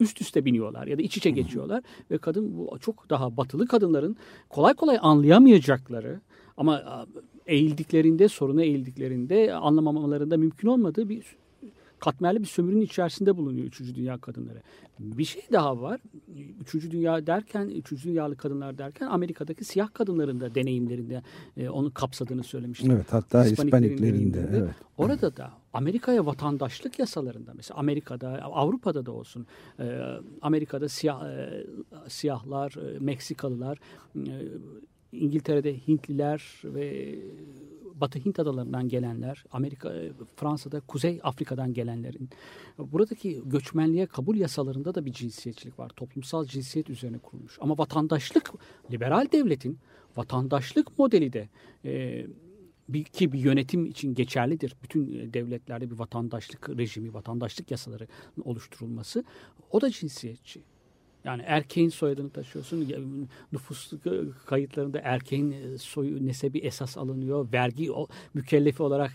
üst 0.00 0.20
üste 0.20 0.44
biniyorlar 0.44 0.86
ya 0.86 0.98
da 0.98 1.02
iç 1.02 1.16
içe 1.16 1.30
geçiyorlar 1.30 1.82
ve 2.10 2.18
kadın 2.18 2.58
bu 2.58 2.78
çok 2.80 3.10
daha 3.10 3.36
batılı 3.36 3.66
kadınların 3.66 4.16
kolay 4.48 4.74
kolay 4.74 4.98
anlayamayacakları 5.00 6.20
ama 6.56 7.06
eğildiklerinde 7.46 8.28
soruna 8.28 8.62
eğildiklerinde 8.62 9.54
anlamamalarında 9.54 10.36
mümkün 10.36 10.68
olmadığı 10.68 11.08
bir 11.08 11.36
katmerli 12.04 12.40
bir 12.40 12.46
sömürünün 12.46 12.80
içerisinde 12.80 13.36
bulunuyor 13.36 13.66
üçüncü 13.66 13.94
dünya 13.94 14.18
kadınları. 14.18 14.62
Bir 14.98 15.24
şey 15.24 15.42
daha 15.52 15.80
var. 15.80 16.00
Üçüncü 16.60 16.90
dünya 16.90 17.26
derken, 17.26 17.68
üçüncü 17.68 18.08
dünyalı 18.08 18.36
kadınlar 18.36 18.78
derken 18.78 19.06
Amerika'daki 19.06 19.64
siyah 19.64 19.94
kadınların 19.94 20.40
da 20.40 20.54
deneyimlerinde 20.54 21.22
e, 21.56 21.68
onu 21.68 21.94
kapsadığını 21.94 22.42
söylemiştim. 22.42 22.90
Evet 22.90 23.06
hatta 23.10 23.44
Hispaniklerinde. 23.44 24.48
Evet. 24.52 24.74
Orada 24.98 25.36
da 25.36 25.52
Amerika'ya 25.72 26.26
vatandaşlık 26.26 26.98
yasalarında 26.98 27.52
mesela 27.54 27.78
Amerika'da, 27.78 28.42
Avrupa'da 28.42 29.06
da 29.06 29.12
olsun 29.12 29.46
e, 29.78 30.00
Amerika'da 30.42 30.88
siyah, 30.88 31.24
e, 31.24 31.66
siyahlar, 32.08 32.74
e, 32.76 32.98
Meksikalılar, 32.98 33.78
e, 34.16 34.20
İngiltere'de 35.14 35.78
Hintliler 35.88 36.60
ve 36.64 37.18
Batı 37.94 38.18
Hint 38.18 38.38
adalarından 38.38 38.88
gelenler, 38.88 39.44
Amerika, 39.50 39.94
e, 39.94 40.12
Fransa'da 40.36 40.80
Kuzey 40.80 41.20
Afrika'dan 41.22 41.72
gelenlerin 41.74 42.28
buradaki 42.78 43.42
göçmenliğe 43.44 44.06
kabul 44.06 44.36
yasalarında 44.36 44.94
da 44.94 45.04
bir 45.04 45.12
cinsiyetçilik 45.12 45.78
var. 45.78 45.88
Toplumsal 45.88 46.44
cinsiyet 46.44 46.90
üzerine 46.90 47.18
kurulmuş. 47.18 47.58
Ama 47.60 47.78
vatandaşlık, 47.78 48.52
liberal 48.92 49.26
devletin 49.32 49.78
vatandaşlık 50.16 50.98
modeli 50.98 51.32
de 51.32 51.48
e, 51.84 52.26
bir, 52.88 53.04
ki 53.04 53.32
bir 53.32 53.38
yönetim 53.38 53.86
için 53.86 54.14
geçerlidir. 54.14 54.76
Bütün 54.82 55.32
devletlerde 55.32 55.90
bir 55.90 55.98
vatandaşlık 55.98 56.70
rejimi, 56.70 57.14
vatandaşlık 57.14 57.70
yasaları 57.70 58.06
oluşturulması. 58.44 59.24
O 59.70 59.80
da 59.80 59.90
cinsiyetçi. 59.90 60.62
Yani 61.24 61.42
erkeğin 61.46 61.88
soyadını 61.88 62.30
taşıyorsun. 62.30 62.88
Nüfus 63.52 63.92
kayıtlarında 64.46 64.98
erkeğin 64.98 65.52
e, 65.52 65.78
soyu 65.78 66.26
nesebi 66.26 66.58
esas 66.58 66.98
alınıyor. 66.98 67.52
Vergi 67.52 67.92
o 67.92 68.06
mükellefi 68.34 68.82
olarak 68.82 69.12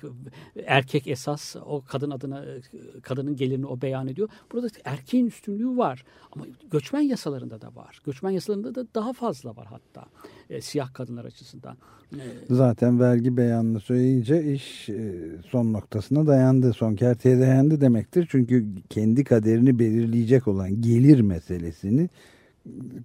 erkek 0.65 1.07
esas 1.07 1.55
o 1.65 1.83
kadın 1.87 2.11
adına 2.11 2.45
e, 2.45 2.61
kadının 3.01 3.35
gelirini 3.35 3.65
o 3.65 3.81
beyan 3.81 4.07
ediyor. 4.07 4.29
Burada 4.51 4.67
erkeğin 4.85 5.27
üstünlüğü 5.27 5.77
var. 5.77 6.03
Ama 6.31 6.45
göçmen 6.71 7.01
yasalarında 7.01 7.61
da 7.61 7.75
var. 7.75 8.01
Göçmen 8.05 8.31
yasalarında 8.31 8.75
da 8.75 8.87
daha 8.95 9.13
fazla 9.13 9.55
var 9.55 9.67
hatta. 9.67 10.05
E, 10.49 10.61
siyah 10.61 10.93
kadınlar 10.93 11.25
açısından. 11.25 11.77
E, 12.13 12.21
Zaten 12.49 12.99
vergi 12.99 13.37
beyanını 13.37 13.79
söyleyince 13.79 14.53
iş 14.53 14.89
e, 14.89 15.13
son 15.49 15.73
noktasına 15.73 16.27
dayandı. 16.27 16.73
Son 16.73 16.95
kerteye 16.95 17.39
dayandı 17.39 17.81
demektir. 17.81 18.27
Çünkü 18.31 18.65
kendi 18.89 19.23
kaderini 19.23 19.79
belirleyecek 19.79 20.47
olan 20.47 20.81
gelir 20.81 21.21
meselesini 21.21 22.09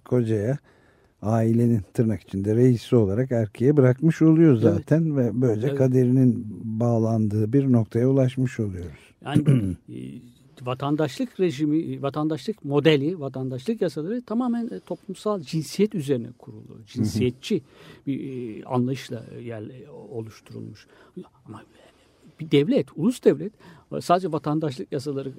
kocaya 0.05 0.57
ailenin 1.21 1.81
tırnak 1.93 2.21
içinde 2.21 2.55
reisi 2.55 2.95
olarak 2.95 3.31
erkeğe 3.31 3.77
bırakmış 3.77 4.21
oluyor 4.21 4.55
zaten 4.55 5.05
evet. 5.05 5.17
ve 5.17 5.41
böylece 5.41 5.67
evet. 5.67 5.77
kaderinin 5.77 6.45
bağlandığı 6.63 7.53
bir 7.53 7.71
noktaya 7.71 8.07
ulaşmış 8.07 8.59
oluyoruz. 8.59 9.13
Yani 9.25 9.43
vatandaşlık 10.61 11.39
rejimi, 11.39 12.01
vatandaşlık 12.01 12.65
modeli, 12.65 13.19
vatandaşlık 13.19 13.81
yasaları 13.81 14.21
tamamen 14.21 14.67
e, 14.67 14.79
toplumsal 14.79 15.41
cinsiyet 15.41 15.95
üzerine 15.95 16.31
kurulu. 16.37 16.85
Cinsiyetçi 16.87 17.61
bir 18.07 18.19
e, 18.19 18.63
anlayışla 18.65 19.23
yer 19.41 19.63
oluşturulmuş. 19.91 20.87
Ama 21.45 21.63
bir 22.39 22.51
devlet, 22.51 22.87
ulus 22.95 23.23
devlet 23.23 23.53
sadece 24.01 24.31
vatandaşlık 24.31 24.91
yasaları 24.91 25.33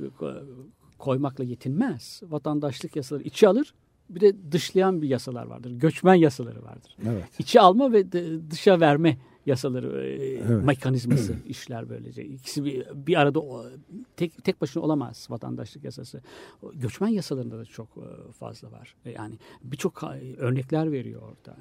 koymakla 0.99 1.44
yetinmez. 1.44 2.23
Vatandaşlık 2.23 2.96
yasaları 2.96 3.23
içi 3.23 3.49
alır, 3.49 3.75
bir 4.11 4.20
de 4.20 4.52
dışlayan 4.52 5.02
bir 5.02 5.08
yasalar 5.08 5.46
vardır. 5.46 5.70
Göçmen 5.70 6.14
yasaları 6.14 6.62
vardır. 6.62 6.96
Evet. 7.08 7.25
İçi 7.38 7.61
alma 7.61 7.92
ve 7.92 8.12
dışa 8.50 8.80
verme 8.80 9.16
yasaları 9.47 10.05
e, 10.05 10.12
evet. 10.12 10.65
mekanizması 10.65 11.35
işler 11.49 11.88
böylece. 11.88 12.25
İkisi 12.25 12.65
bir, 12.65 12.87
bir 13.07 13.21
arada 13.21 13.41
tek 14.17 14.45
tek 14.45 14.61
başına 14.61 14.83
olamaz 14.83 15.26
vatandaşlık 15.31 15.85
yasası. 15.85 16.23
Göçmen 16.75 17.09
yasalarında 17.09 17.59
da 17.59 17.65
çok 17.65 17.88
e, 17.88 18.33
fazla 18.33 18.73
var. 18.73 18.95
E, 19.05 19.11
yani 19.11 19.38
birçok 19.65 20.03
örnekler 20.37 20.92
veriyor 20.92 21.23
orada. 21.23 21.57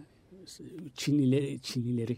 Çinlileri, 0.96 1.60
Çinlileri 1.60 2.18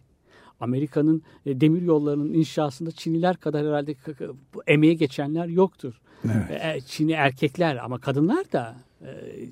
Amerika'nın 0.60 1.22
demir 1.46 1.82
yollarının 1.82 2.34
inşasında 2.34 2.92
Çinliler 2.92 3.38
kadar 3.38 3.66
herhalde 3.66 3.96
emeğe 4.68 4.94
geçenler 4.94 5.48
yoktur. 5.48 6.02
Evet. 6.26 6.88
Çinli 6.88 7.12
erkekler 7.12 7.76
ama 7.76 8.00
kadınlar 8.00 8.52
da 8.52 8.76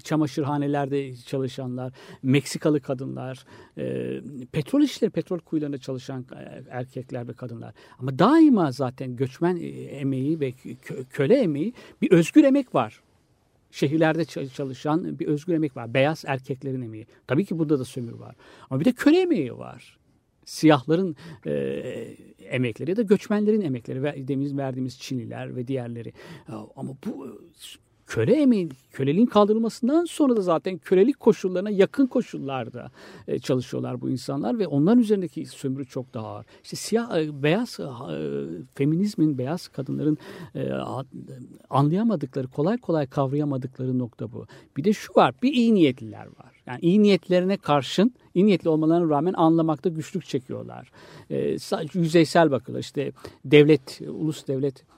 çamaşırhanelerde 0.04 1.16
çalışanlar, 1.16 1.94
Meksikalı 2.24 2.80
kadınlar, 2.82 3.46
e, 3.78 4.22
petrol 4.52 4.82
işleri, 4.82 5.12
petrol 5.12 5.40
kuyularında 5.40 5.78
çalışan 5.78 6.26
e, 6.36 6.64
erkekler 6.70 7.28
ve 7.28 7.34
kadınlar. 7.34 7.74
Ama 8.00 8.20
daima 8.20 8.72
zaten 8.72 9.16
göçmen 9.16 9.56
emeği 9.90 10.40
ve 10.40 10.54
köle 11.10 11.36
emeği 11.36 11.74
bir 12.02 12.12
özgür 12.12 12.44
emek 12.44 12.76
var. 12.76 13.02
Şehirlerde 13.72 14.26
çalışan 14.48 15.20
bir 15.20 15.28
özgür 15.28 15.54
emek 15.54 15.78
var. 15.78 15.94
Beyaz 15.94 16.24
erkeklerin 16.28 16.82
emeği. 16.82 17.08
Tabii 17.28 17.46
ki 17.46 17.60
burada 17.60 17.80
da 17.80 17.86
sömür 17.86 18.14
var. 18.14 18.36
Ama 18.70 18.80
bir 18.80 18.86
de 18.86 18.92
köle 18.92 19.22
emeği 19.22 19.58
var 19.58 19.98
siyahların 20.46 21.16
e, 21.46 21.52
emekleri 22.40 22.90
ya 22.90 22.98
da 22.98 23.02
göçmenlerin 23.02 23.62
emekleri 23.62 24.04
ve 24.04 24.28
demin 24.28 24.58
verdiğimiz 24.58 25.00
Çinliler 25.00 25.56
ve 25.56 25.68
diğerleri. 25.68 26.14
Ama 26.76 26.92
bu 27.06 27.40
köle 28.08 28.42
emeği, 28.42 28.70
köleliğin 28.92 29.26
kaldırılmasından 29.26 30.06
sonra 30.06 30.38
da 30.38 30.42
zaten 30.42 30.78
kölelik 30.78 31.20
koşullarına 31.20 31.70
yakın 31.70 32.08
koşullarda 32.08 32.92
e, 33.28 33.40
çalışıyorlar 33.40 34.02
bu 34.02 34.10
insanlar 34.10 34.60
ve 34.60 34.68
onların 34.68 35.00
üzerindeki 35.00 35.46
sömürü 35.46 35.86
çok 35.86 36.14
daha 36.14 36.28
ağır. 36.28 36.46
İşte 36.64 36.76
siyah, 36.76 37.18
e, 37.18 37.44
beyaz, 37.44 37.80
e, 37.80 37.86
feminizmin, 38.76 39.38
beyaz 39.38 39.68
kadınların 39.68 40.18
anlayamadıkları, 41.70 42.48
kolay 42.48 42.78
kolay 42.78 43.08
kavrayamadıkları 43.08 44.00
nokta 44.00 44.32
bu. 44.32 44.46
Bir 44.78 44.84
de 44.84 44.94
şu 44.94 45.14
var, 45.16 45.34
bir 45.44 45.54
iyi 45.54 45.74
niyetliler 45.74 46.26
var. 46.26 46.56
Yani 46.68 46.80
iyi 46.82 47.04
niyetlerine 47.04 47.58
karşın, 47.58 48.14
iyi 48.34 48.46
niyetli 48.46 48.70
olmalarına 48.70 49.10
rağmen 49.10 49.34
anlamakta 49.34 49.90
güçlük 49.90 50.26
çekiyorlar. 50.26 50.92
sadece 51.60 52.00
yüzeysel 52.00 52.52
bakıyorlar. 52.52 52.82
İşte 52.82 53.12
devlet, 53.46 54.02
ulus 54.08 54.48
devlet 54.48 54.80
e, 54.82 54.95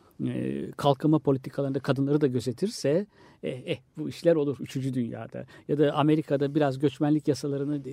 kalkınma 0.78 1.20
politikalarında 1.20 1.80
kadınları 1.80 2.22
da 2.22 2.28
gözetirse 2.28 3.06
eh, 3.44 3.62
eh 3.66 3.78
bu 3.98 4.10
işler 4.10 4.36
olur 4.36 4.58
üçüncü 4.60 4.94
dünyada. 4.94 5.46
Ya 5.68 5.78
da 5.78 5.94
Amerika'da 5.94 6.56
biraz 6.56 6.80
göçmenlik 6.80 7.28
yasalarını 7.28 7.86
de, 7.86 7.92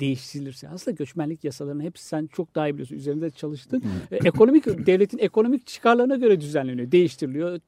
değiştirilirse. 0.00 0.68
Aslında 0.68 0.94
göçmenlik 0.94 1.44
yasalarının 1.44 1.82
hepsi 1.82 2.04
sen 2.04 2.26
çok 2.26 2.54
daha 2.54 2.68
iyi 2.68 2.72
biliyorsun. 2.72 2.96
Üzerinde 2.96 3.30
çalıştın. 3.30 3.82
E, 4.10 4.16
ekonomik 4.16 4.86
devletin 4.86 5.18
ekonomik 5.18 5.66
çıkarlarına 5.66 6.16
göre 6.16 6.40
düzenleniyor. 6.40 6.92
Değiştiriliyor, 6.92 7.60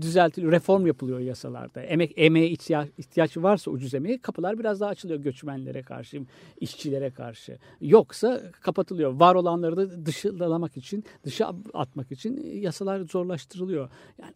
düzeltiliyor, 0.00 0.52
reform 0.52 0.86
yapılıyor 0.86 1.20
yasalarda. 1.20 1.82
Emek 1.82 2.12
emeğe 2.16 2.48
ihtiyaç, 2.48 2.88
ihtiyaç 2.98 3.36
varsa 3.36 3.70
ucuz 3.70 3.94
emeğe 3.94 4.18
kapılar 4.18 4.58
biraz 4.58 4.80
daha 4.80 4.90
açılıyor 4.90 5.20
göçmenlere 5.20 5.82
karşı, 5.82 6.22
işçilere 6.60 7.10
karşı. 7.10 7.58
Yoksa 7.80 8.42
kapatılıyor. 8.60 9.12
Var 9.12 9.34
olanları 9.34 9.76
da 9.76 10.06
dışlamak 10.06 10.76
için, 10.76 11.04
dışa 11.24 11.52
atmak 11.74 12.12
için 12.12 12.60
yasalar 12.60 13.00
zorlaştırılıyor. 13.00 13.90
Yani 14.18 14.32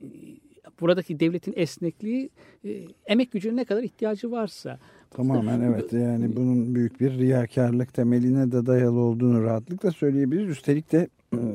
buradaki 0.81 1.21
devletin 1.21 1.53
esnekliği 1.57 2.31
e, 2.65 2.85
emek 3.07 3.33
gücüne 3.33 3.57
ne 3.57 3.65
kadar 3.65 3.83
ihtiyacı 3.83 4.31
varsa. 4.31 4.79
Tamamen 5.11 5.61
evet 5.73 5.93
yani 5.93 6.37
bunun 6.37 6.75
büyük 6.75 7.01
bir 7.01 7.19
riyakarlık 7.19 7.95
temeline 7.95 8.53
de 8.53 8.67
dayalı 8.67 8.99
olduğunu 8.99 9.43
rahatlıkla 9.43 9.91
söyleyebiliriz. 9.91 10.49
Üstelik 10.49 10.93
de 10.93 11.09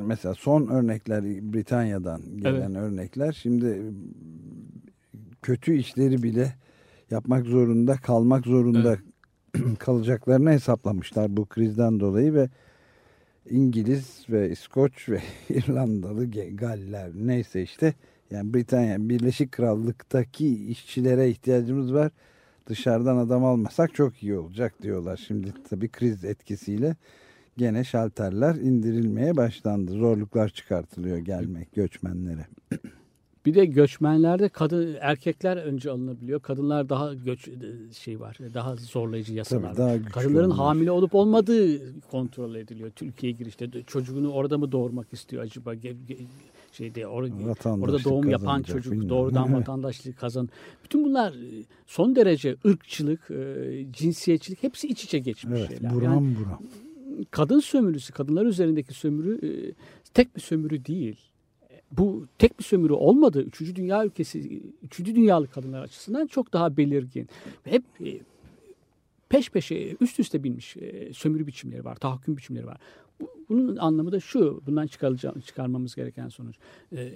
mesela 0.06 0.34
son 0.34 0.68
örnekler 0.68 1.24
Britanya'dan 1.24 2.22
gelen 2.38 2.74
evet. 2.74 2.78
örnekler 2.78 3.32
şimdi 3.32 3.82
kötü 5.42 5.76
işleri 5.76 6.24
bile 6.24 6.54
yapmak 7.12 7.46
zorunda 7.46 7.98
kalmak 7.98 8.46
zorunda 8.46 8.98
evet. 9.56 9.78
kalacaklarını 9.80 10.52
hesaplamışlar 10.52 11.38
bu 11.38 11.46
krizden 11.46 12.00
dolayı 12.00 12.34
ve 12.34 12.50
İngiliz 13.50 14.26
ve 14.30 14.50
İskoç 14.50 15.10
ve 15.10 15.22
İrlandalı 15.50 16.32
Galler 16.32 17.12
neyse 17.16 17.62
işte 17.62 17.94
yani 18.32 18.54
Britanya 18.54 19.10
Birleşik 19.10 19.52
Krallık'taki 19.52 20.66
işçilere 20.68 21.30
ihtiyacımız 21.30 21.94
var. 21.94 22.12
Dışarıdan 22.68 23.18
adam 23.18 23.46
almasak 23.46 23.94
çok 23.94 24.24
iyi 24.24 24.38
olacak 24.38 24.74
diyorlar. 24.82 25.24
Şimdi 25.28 25.54
tabii 25.70 25.90
kriz 25.90 26.26
etkisiyle 26.26 26.96
gene 27.58 27.84
şalterler 27.84 28.56
indirilmeye 28.56 29.38
başlandı. 29.38 29.92
Zorluklar 29.92 30.50
çıkartılıyor 30.50 31.18
gelmek 31.18 31.74
göçmenlere. 31.74 32.46
Bir 33.46 33.56
de 33.56 33.66
göçmenlerde 33.66 34.50
kadın 34.50 34.98
erkekler 35.00 35.58
önce 35.58 35.92
alınabiliyor. 35.92 36.40
Kadınlar 36.40 36.90
daha 36.90 37.14
göç 37.14 37.50
şey 37.98 38.20
var. 38.20 38.38
Daha 38.54 38.76
zorlayıcı 38.76 39.34
yasalar. 39.34 39.74
Tabii, 39.74 40.04
Kadınların 40.04 40.46
onlar. 40.46 40.58
hamile 40.58 40.92
olup 40.92 41.16
olmadığı 41.16 41.80
kontrol 42.02 42.56
ediliyor. 42.56 42.92
Türkiye'ye 42.96 43.38
girişte 43.38 43.84
çocuğunu 43.88 44.32
orada 44.32 44.58
mı 44.58 44.72
doğurmak 44.72 45.14
istiyor 45.14 45.44
acaba? 45.44 45.74
Şeyde 46.72 47.08
or 47.08 47.24
orada 47.82 48.04
doğum 48.04 48.30
yapan 48.30 48.64
çocuk 48.64 48.94
bilmiyorum. 48.94 49.10
doğrudan 49.10 49.54
vatandaşlık 49.54 50.18
kazan. 50.18 50.50
Bütün 50.84 51.04
bunlar 51.04 51.34
e, 51.34 51.64
son 51.88 52.16
derece 52.16 52.56
ırkçılık, 52.66 53.32
e, 53.32 53.86
cinsiyetçilik 53.92 54.64
hepsi 54.64 54.88
iç 54.88 55.04
içe 55.04 55.20
geçmiş 55.20 55.60
evet, 55.60 55.70
şeyler. 55.70 55.94
Buram 55.94 56.14
yani, 56.14 56.36
buram. 56.36 56.62
Kadın 57.32 57.60
sömürüsü, 57.60 58.14
kadınlar 58.14 58.46
üzerindeki 58.46 58.94
sömürü 58.94 59.48
e, 59.48 59.52
tek 60.14 60.36
bir 60.36 60.42
sömürü 60.42 60.86
değil. 60.86 61.20
Bu 61.92 62.26
tek 62.38 62.60
bir 62.60 62.64
sömürü 62.64 62.94
olmadı. 62.94 63.42
Üçüncü 63.42 63.76
dünya 63.76 64.06
ülkesi, 64.06 64.62
üçüncü 64.84 65.16
dünyalı 65.16 65.48
kadınlar 65.48 65.82
açısından 65.82 66.28
çok 66.28 66.54
daha 66.54 66.78
belirgin. 66.78 67.28
Hep 67.64 67.84
peş 69.30 69.50
peşe 69.50 69.96
üst 70.02 70.20
üste 70.20 70.44
binmiş 70.44 70.78
sömürü 71.14 71.48
biçimleri 71.48 71.86
var, 71.86 71.96
tahakküm 71.96 72.38
biçimleri 72.38 72.68
var. 72.68 72.78
Bunun 73.52 73.76
anlamı 73.76 74.12
da 74.12 74.20
şu, 74.20 74.62
bundan 74.68 74.88
çıkarmamız 75.46 75.96
gereken 75.96 76.30
sonuç. 76.30 76.56
E, 76.96 77.12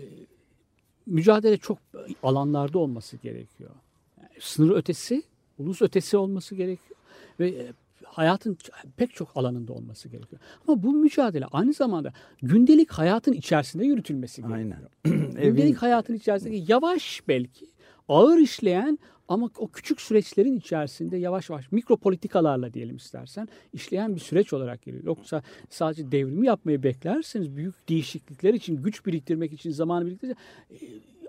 mücadele 1.05 1.57
çok 1.57 1.77
alanlarda 2.23 2.79
olması 2.79 3.17
gerekiyor. 3.17 3.69
Yani 4.17 4.29
sınır 4.39 4.75
ötesi, 4.75 5.23
ulus 5.59 5.81
ötesi 5.81 6.17
olması 6.17 6.55
gerekiyor. 6.55 6.99
Ve 7.39 7.49
e, 7.49 7.73
hayatın 8.03 8.57
pek 8.97 9.13
çok 9.13 9.31
alanında 9.35 9.73
olması 9.73 10.09
gerekiyor. 10.09 10.41
Ama 10.67 10.83
bu 10.83 10.93
mücadele 10.93 11.45
aynı 11.45 11.73
zamanda 11.73 12.13
gündelik 12.41 12.91
hayatın 12.91 13.33
içerisinde 13.33 13.85
yürütülmesi 13.85 14.41
gerekiyor. 14.41 14.77
Aynen. 15.05 15.31
gündelik 15.33 15.77
hayatın 15.77 16.13
içerisinde 16.13 16.63
yavaş 16.67 17.21
belki 17.27 17.65
ağır 18.09 18.37
işleyen 18.37 18.99
ama 19.27 19.49
o 19.57 19.67
küçük 19.67 20.01
süreçlerin 20.01 20.57
içerisinde 20.57 21.17
yavaş 21.17 21.49
yavaş 21.49 21.71
mikro 21.71 21.97
politikalarla 21.97 22.73
diyelim 22.73 22.95
istersen 22.95 23.47
işleyen 23.73 24.15
bir 24.15 24.19
süreç 24.19 24.53
olarak 24.53 24.81
geliyor. 24.81 25.03
Yoksa 25.03 25.41
sadece 25.69 26.11
devrimi 26.11 26.47
yapmayı 26.47 26.83
beklerseniz 26.83 27.55
büyük 27.55 27.89
değişiklikler 27.89 28.53
için 28.53 28.83
güç 28.83 29.05
biriktirmek 29.05 29.53
için 29.53 29.71
zaman 29.71 30.05
biriktirmek 30.05 30.37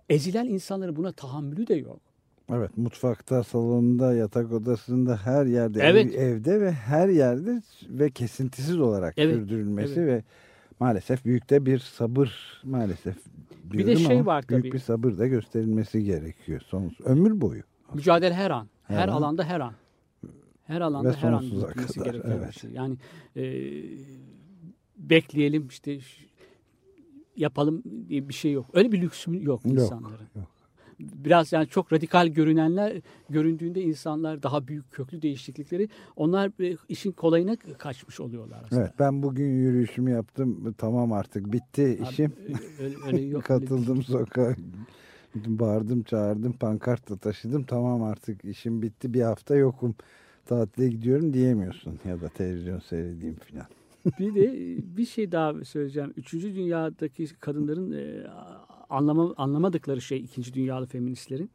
ezilen 0.09 0.47
insanların 0.47 0.97
buna 0.97 1.13
tahammülü 1.13 1.67
de 1.67 1.75
yok. 1.75 2.01
Evet 2.53 2.77
mutfakta, 2.77 3.43
salonda, 3.43 4.15
yatak 4.15 4.53
odasında 4.53 5.17
her 5.17 5.47
yerde 5.47 5.81
evet. 5.83 6.15
ev, 6.15 6.21
evde 6.21 6.61
ve 6.61 6.73
her 6.73 7.09
yerde 7.09 7.63
ve 7.89 8.11
kesintisiz 8.11 8.81
olarak 8.81 9.15
evet. 9.17 9.35
sürdürülmesi 9.35 10.01
evet. 10.01 10.09
ve 10.09 10.25
maalesef 10.81 11.25
büyük 11.25 11.51
de 11.51 11.67
bir 11.67 11.79
sabır 11.79 12.63
maalesef 12.65 13.17
bir 13.65 13.87
de 13.87 13.97
şey 13.97 14.27
var 14.27 14.49
büyük 14.49 14.63
tabii. 14.63 14.73
bir 14.73 14.79
sabır 14.79 15.19
da 15.19 15.27
gösterilmesi 15.27 16.05
gerekiyor. 16.05 16.61
Sonsuz 16.61 17.07
ömür 17.07 17.41
boyu. 17.41 17.63
Mücadele 17.95 18.35
her 18.35 18.51
an. 18.51 18.69
Her, 18.83 18.97
her 18.97 19.09
an. 19.09 19.13
alanda 19.13 19.45
her 19.45 19.61
an. 19.61 19.73
Her 20.65 20.81
alanda 20.81 21.13
her 21.13 21.33
an 21.33 21.45
gitmesi 21.45 22.01
gerekiyor. 22.01 22.41
Evet. 22.43 22.61
Şey. 22.61 22.71
Yani 22.71 22.97
e, 23.37 23.43
bekleyelim 24.97 25.67
işte 25.69 25.99
yapalım 27.37 27.83
diye 28.09 28.29
bir 28.29 28.35
şey 28.35 28.53
yok. 28.53 28.67
Öyle 28.73 28.93
bir 28.93 29.01
lüksüm 29.01 29.35
yok, 29.35 29.45
yok 29.45 29.67
insanların. 29.67 30.29
Yok 30.37 30.57
biraz 31.01 31.53
yani 31.53 31.69
çok 31.69 31.93
radikal 31.93 32.27
görünenler 32.27 33.01
göründüğünde 33.31 33.83
insanlar 33.83 34.43
daha 34.43 34.69
büyük 34.69 34.91
köklü 34.91 35.23
değişiklikleri 35.23 35.89
onlar 36.17 36.51
işin 36.89 37.13
kolayına 37.13 37.57
kaçmış 37.79 38.21
oluyorlar 38.21 38.63
aslında. 38.65 38.83
Evet 38.83 38.93
ben 38.99 39.23
bugün 39.23 39.49
yürüyüşümü 39.49 40.11
yaptım 40.11 40.75
tamam 40.79 41.13
artık 41.13 41.53
bitti 41.53 41.99
Abi, 42.01 42.09
işim. 42.11 42.33
Öyle, 42.81 42.95
öyle 43.07 43.21
yok. 43.21 43.45
Katıldım 43.47 44.03
sokağa 44.03 44.57
bağırdım 45.47 46.03
çağırdım 46.03 46.53
pankart 46.53 47.23
taşıdım 47.23 47.65
tamam 47.65 48.03
artık 48.03 48.45
işim 48.45 48.83
bitti 48.83 49.15
bir 49.15 49.23
hafta 49.23 49.57
yokum 49.57 49.95
tatile 50.47 50.89
gidiyorum 50.89 51.33
diyemiyorsun 51.33 51.99
ya 52.05 52.21
da 52.21 52.29
televizyon 52.29 52.79
seyredeyim 52.79 53.37
filan. 53.37 53.67
bir 54.19 54.35
de 54.35 54.53
bir 54.97 55.07
şey 55.07 55.33
daha 55.33 55.65
söyleyeceğim. 55.65 56.15
Üçüncü 56.17 56.55
dünyadaki 56.55 57.27
kadınların 57.41 57.95
anlama, 58.91 59.35
anlamadıkları 59.37 60.01
şey 60.01 60.19
ikinci 60.19 60.55
dünyalı 60.55 60.87
feministlerin 60.87 61.51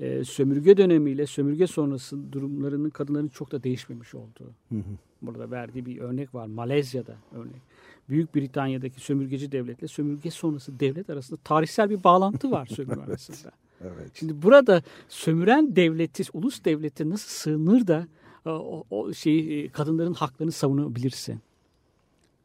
e, 0.00 0.24
sömürge 0.24 0.76
dönemiyle 0.76 1.26
sömürge 1.26 1.66
sonrası 1.66 2.32
durumlarının 2.32 2.90
kadınların 2.90 3.28
çok 3.28 3.52
da 3.52 3.62
değişmemiş 3.62 4.14
olduğu. 4.14 4.50
Hı 4.68 4.74
hı. 4.74 4.98
Burada 5.22 5.50
verdiği 5.50 5.86
bir 5.86 5.98
örnek 5.98 6.34
var. 6.34 6.46
Malezya'da 6.46 7.16
örnek. 7.32 7.62
Büyük 8.08 8.34
Britanya'daki 8.34 9.00
sömürgeci 9.00 9.52
devletle 9.52 9.88
sömürge 9.88 10.30
sonrası 10.30 10.80
devlet 10.80 11.10
arasında 11.10 11.40
tarihsel 11.44 11.90
bir 11.90 12.04
bağlantı 12.04 12.50
var 12.50 12.66
sömürge 12.66 12.94
evet. 13.00 13.08
arasında. 13.08 13.52
Evet. 13.80 14.10
Şimdi 14.14 14.42
burada 14.42 14.82
sömüren 15.08 15.76
devleti, 15.76 16.22
ulus 16.32 16.64
devleti 16.64 17.10
nasıl 17.10 17.28
sığınır 17.28 17.86
da 17.86 18.06
e, 18.46 18.50
o, 18.50 18.84
o 18.90 19.12
şeyi 19.12 19.68
kadınların 19.68 20.14
haklarını 20.14 20.52
savunabilirsin? 20.52 21.40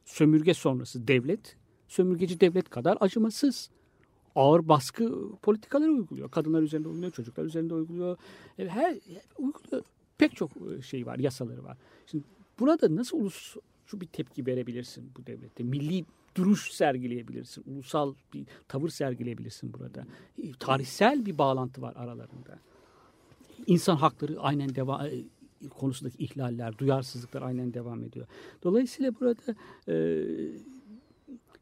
Sömürge 0.06 0.54
sonrası 0.54 1.08
devlet, 1.08 1.56
sömürgeci 1.88 2.39
devlet 2.39 2.70
kadar 2.70 2.98
acımasız 3.00 3.70
ağır 4.36 4.67
baskı 4.67 5.32
politikaları 5.41 5.91
uyguluyor. 5.91 6.32
Kadınlar 6.32 6.62
üzerinde 6.62 6.88
uyguluyor, 6.88 7.12
çocuklar 7.12 7.43
üzerinde 7.43 7.74
uyguluyor. 7.74 8.17
E, 8.60 8.67
her 8.67 8.96
uyguluyor. 9.38 9.84
Pek 10.17 10.36
çok 10.36 10.52
e, 10.78 10.82
şey 10.82 11.06
var, 11.06 11.20
yasaları 11.20 11.63
var. 11.63 11.78
Şimdi 12.08 12.24
buna 12.60 12.82
da 12.82 12.96
nasıl 12.96 13.17
ulus 13.17 13.56
şu 13.88 14.02
bir 14.02 14.06
tepki 14.06 14.45
verebilirsin 14.45 15.12
bu 15.17 15.26
devlette? 15.28 15.63
Milli 15.63 16.06
duruş 16.36 16.71
sergileyebilirsin. 16.71 17.63
Ulusal 17.67 18.13
bir 18.34 18.45
tavır 18.67 18.89
sergileyebilirsin 18.89 19.73
burada. 19.73 20.06
E, 20.43 20.52
tarihsel 20.60 21.26
bir 21.26 21.38
bağlantı 21.38 21.82
var 21.82 21.95
aralarında. 21.95 22.60
İnsan 23.67 23.95
hakları 23.95 24.39
aynen 24.39 24.76
devam 24.76 25.02
konusundaki 25.69 26.23
ihlaller, 26.23 26.78
duyarsızlıklar 26.78 27.41
aynen 27.41 27.73
devam 27.73 28.04
ediyor. 28.04 28.28
Dolayısıyla 28.63 29.15
burada 29.19 29.56
e, 29.88 30.26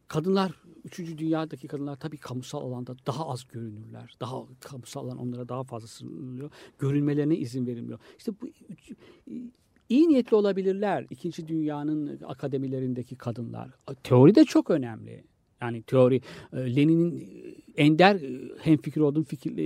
kadınlar 0.07 0.51
Üçüncü 0.85 1.17
dünyadaki 1.17 1.67
kadınlar 1.67 1.95
tabii 1.95 2.17
kamusal 2.17 2.61
alanda 2.61 2.95
daha 3.07 3.29
az 3.29 3.47
görünürler. 3.47 4.15
Daha 4.19 4.35
kamusal 4.59 5.05
alan 5.05 5.17
onlara 5.17 5.49
daha 5.49 5.63
fazla 5.63 5.88
sınırlıyor. 5.88 6.51
Görünmelerine 6.79 7.35
izin 7.35 7.67
verilmiyor. 7.67 7.99
İşte 8.17 8.31
bu 8.41 8.47
iyi 9.89 10.07
niyetli 10.07 10.35
olabilirler. 10.35 11.05
İkinci 11.09 11.47
dünyanın 11.47 12.19
akademilerindeki 12.25 13.15
kadınlar. 13.15 13.69
Teori 14.03 14.35
de 14.35 14.43
çok 14.43 14.69
önemli. 14.69 15.23
Yani 15.61 15.81
teori 15.81 16.21
e, 16.53 16.75
Lenin'in 16.75 17.19
e, 17.77 17.83
ender 17.83 18.15
e, 18.15 18.41
hemfikir 18.61 19.01
olduğum 19.01 19.23
fikir 19.23 19.57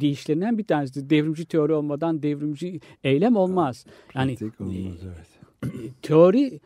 değişlerinden 0.00 0.58
bir 0.58 0.64
tanesi. 0.64 1.10
Devrimci 1.10 1.46
teori 1.46 1.72
olmadan 1.72 2.22
devrimci 2.22 2.80
eylem 3.04 3.36
olmaz. 3.36 3.86
Yani 4.14 4.36
olmaz, 4.60 4.98
evet. 5.04 5.92
teori 6.02 6.60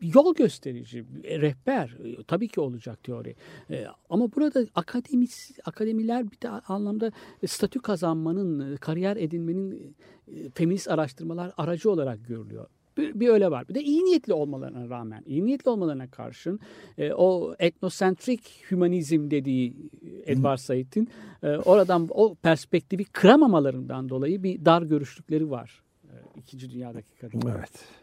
yol 0.00 0.34
gösterici, 0.34 1.04
rehber 1.24 1.96
e, 2.04 2.22
tabii 2.22 2.48
ki 2.48 2.60
olacak 2.60 3.02
teori. 3.02 3.34
E, 3.70 3.86
ama 4.10 4.32
burada 4.32 4.66
akademis, 4.74 5.50
akademiler 5.64 6.30
bir 6.30 6.40
de 6.40 6.48
anlamda 6.48 7.12
statü 7.46 7.80
kazanmanın, 7.80 8.76
kariyer 8.76 9.16
edinmenin 9.16 9.96
e, 10.28 10.50
feminist 10.50 10.88
araştırmalar 10.88 11.52
aracı 11.56 11.90
olarak 11.90 12.26
görülüyor. 12.26 12.66
Bir, 12.96 13.20
bir 13.20 13.28
öyle 13.28 13.50
var. 13.50 13.68
Bir 13.68 13.74
de 13.74 13.82
iyi 13.82 14.04
niyetli 14.04 14.32
olmalarına 14.32 14.88
rağmen, 14.88 15.22
iyi 15.26 15.44
niyetli 15.44 15.70
olmalarına 15.70 16.10
karşın 16.10 16.60
e, 16.98 17.12
o 17.12 17.54
etnosentrik 17.58 18.64
hümanizm 18.70 19.30
dediği 19.30 19.76
Edward 20.24 20.58
Said'in 20.58 21.08
e, 21.42 21.48
oradan 21.48 22.08
o 22.10 22.34
perspektifi 22.34 23.04
kıramamalarından 23.04 24.08
dolayı 24.08 24.42
bir 24.42 24.64
dar 24.64 24.82
görüşlükleri 24.82 25.50
var. 25.50 25.82
E, 26.04 26.14
İkinci 26.36 26.70
Dünya'daki 26.70 27.18
kadınlar. 27.18 27.56
Evet. 27.58 28.01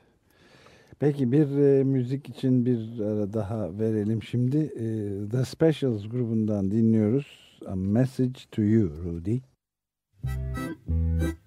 Peki 0.99 1.31
bir 1.31 1.57
e, 1.57 1.83
müzik 1.83 2.29
için 2.29 2.65
bir 2.65 2.99
ara 2.99 3.33
daha 3.33 3.79
verelim 3.79 4.23
şimdi. 4.23 4.57
E, 4.57 4.85
The 5.29 5.45
Specials 5.45 6.09
grubundan 6.09 6.71
dinliyoruz. 6.71 7.59
A 7.65 7.75
Message 7.75 8.39
to 8.51 8.61
You 8.61 8.89
Rudy. 9.03 9.39
Müzik 10.23 11.39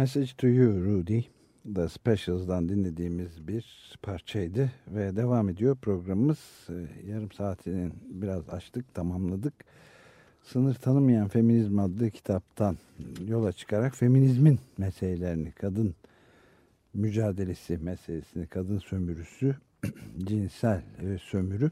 Message 0.00 0.36
to 0.38 0.46
You 0.46 0.84
Rudy 0.84 1.20
The 1.74 1.88
Specials'dan 1.88 2.68
dinlediğimiz 2.68 3.48
bir 3.48 3.64
parçaydı 4.02 4.70
ve 4.88 5.16
devam 5.16 5.48
ediyor 5.48 5.76
programımız. 5.76 6.38
Ee, 6.68 7.10
yarım 7.10 7.32
saatinin 7.32 7.92
biraz 8.10 8.48
açtık, 8.48 8.94
tamamladık. 8.94 9.54
Sınır 10.42 10.74
Tanımayan 10.74 11.28
Feminizm 11.28 11.78
adlı 11.78 12.10
kitaptan 12.10 12.76
yola 13.26 13.52
çıkarak 13.52 13.96
feminizmin 13.96 14.58
meselelerini, 14.78 15.52
kadın 15.52 15.94
mücadelesi 16.94 17.78
meselesini, 17.78 18.46
kadın 18.46 18.78
sömürüsü, 18.78 19.56
cinsel 20.18 20.82
sömürü 21.22 21.70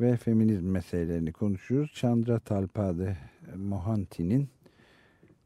ve 0.00 0.16
feminizm 0.16 0.66
meselelerini 0.66 1.32
konuşuyoruz. 1.32 1.92
Chandra 1.94 2.38
Talpade 2.38 3.16
Mohanty'nin 3.56 4.48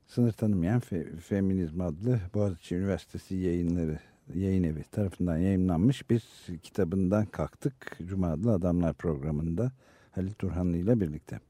Sınır 0.06 0.32
Tanımayan 0.32 0.80
Fe 0.80 1.16
Feminizm 1.16 1.80
adlı 1.80 2.20
Boğaziçi 2.34 2.76
Üniversitesi 2.76 3.34
yayınları 3.34 3.98
yayın 4.34 4.62
evi 4.62 4.82
tarafından 4.82 5.36
yayınlanmış 5.36 6.10
bir 6.10 6.22
kitabından 6.62 7.26
kalktık. 7.26 7.98
Cuma 8.06 8.28
adlı 8.28 8.52
Adamlar 8.52 8.94
programında 8.94 9.72
Halil 10.10 10.32
Turhanlı 10.32 10.76
ile 10.76 11.00
birlikte. 11.00 11.40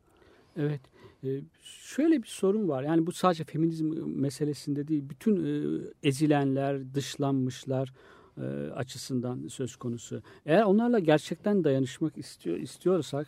Evet. 0.56 0.80
E, 1.24 1.40
şöyle 1.62 2.22
bir 2.22 2.28
sorun 2.28 2.68
var. 2.68 2.82
Yani 2.82 3.06
bu 3.06 3.12
sadece 3.12 3.44
feminizm 3.44 3.86
meselesinde 4.06 4.88
değil. 4.88 5.04
Bütün 5.10 5.44
e, 5.44 5.80
ezilenler, 6.02 6.94
dışlanmışlar 6.94 7.92
e, 8.38 8.42
açısından 8.74 9.48
söz 9.48 9.76
konusu. 9.76 10.22
Eğer 10.46 10.62
onlarla 10.62 10.98
gerçekten 10.98 11.64
dayanışmak 11.64 12.18
istiyor 12.18 12.56
istiyorsak 12.56 13.26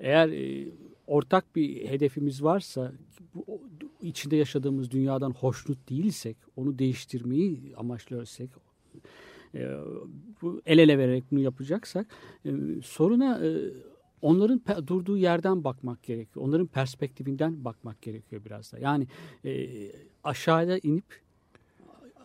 eğer 0.00 0.30
ortak 1.06 1.56
bir 1.56 1.88
hedefimiz 1.88 2.42
varsa 2.42 2.92
içinde 4.02 4.36
yaşadığımız 4.36 4.90
dünyadan 4.90 5.30
hoşnut 5.30 5.90
değilsek, 5.90 6.36
onu 6.56 6.78
değiştirmeyi 6.78 7.74
amaçlıyorsak, 7.76 8.48
e, 9.54 9.76
bu 10.42 10.62
el 10.66 10.78
ele 10.78 10.98
vererek 10.98 11.24
bunu 11.30 11.40
yapacaksak 11.40 12.06
e, 12.44 12.50
soruna 12.82 13.46
e, 13.46 13.70
onların 14.22 14.86
durduğu 14.86 15.16
yerden 15.16 15.64
bakmak 15.64 16.02
gerekiyor. 16.02 16.46
Onların 16.46 16.66
perspektifinden 16.66 17.64
bakmak 17.64 18.02
gerekiyor 18.02 18.42
biraz 18.44 18.72
da. 18.72 18.78
Yani 18.78 19.06
aşağıya 20.24 20.78
inip 20.82 21.04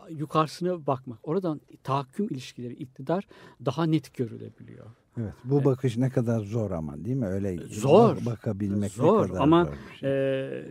yukarısına 0.10 0.88
bakmak. 0.88 1.20
Oradan 1.24 1.62
tahakküm 1.84 2.26
ilişkileri, 2.30 2.74
iktidar 2.74 3.28
daha 3.66 3.86
net 3.86 4.14
görülebiliyor. 4.14 4.86
Evet, 5.18 5.34
bu 5.44 5.56
evet. 5.56 5.66
bakış 5.66 5.98
ne 5.98 6.10
kadar 6.10 6.40
zor 6.40 6.72
ama 6.72 7.06
değil 7.06 7.16
mi? 7.16 7.26
Öyle 7.26 7.58
zor 7.68 8.26
bakabilmek 8.26 8.92
zor, 8.92 9.24
ne 9.24 9.28
kadar 9.28 9.40
ama, 9.40 9.66
zor 9.66 9.74
şey. 10.00 10.10
E, 10.10 10.64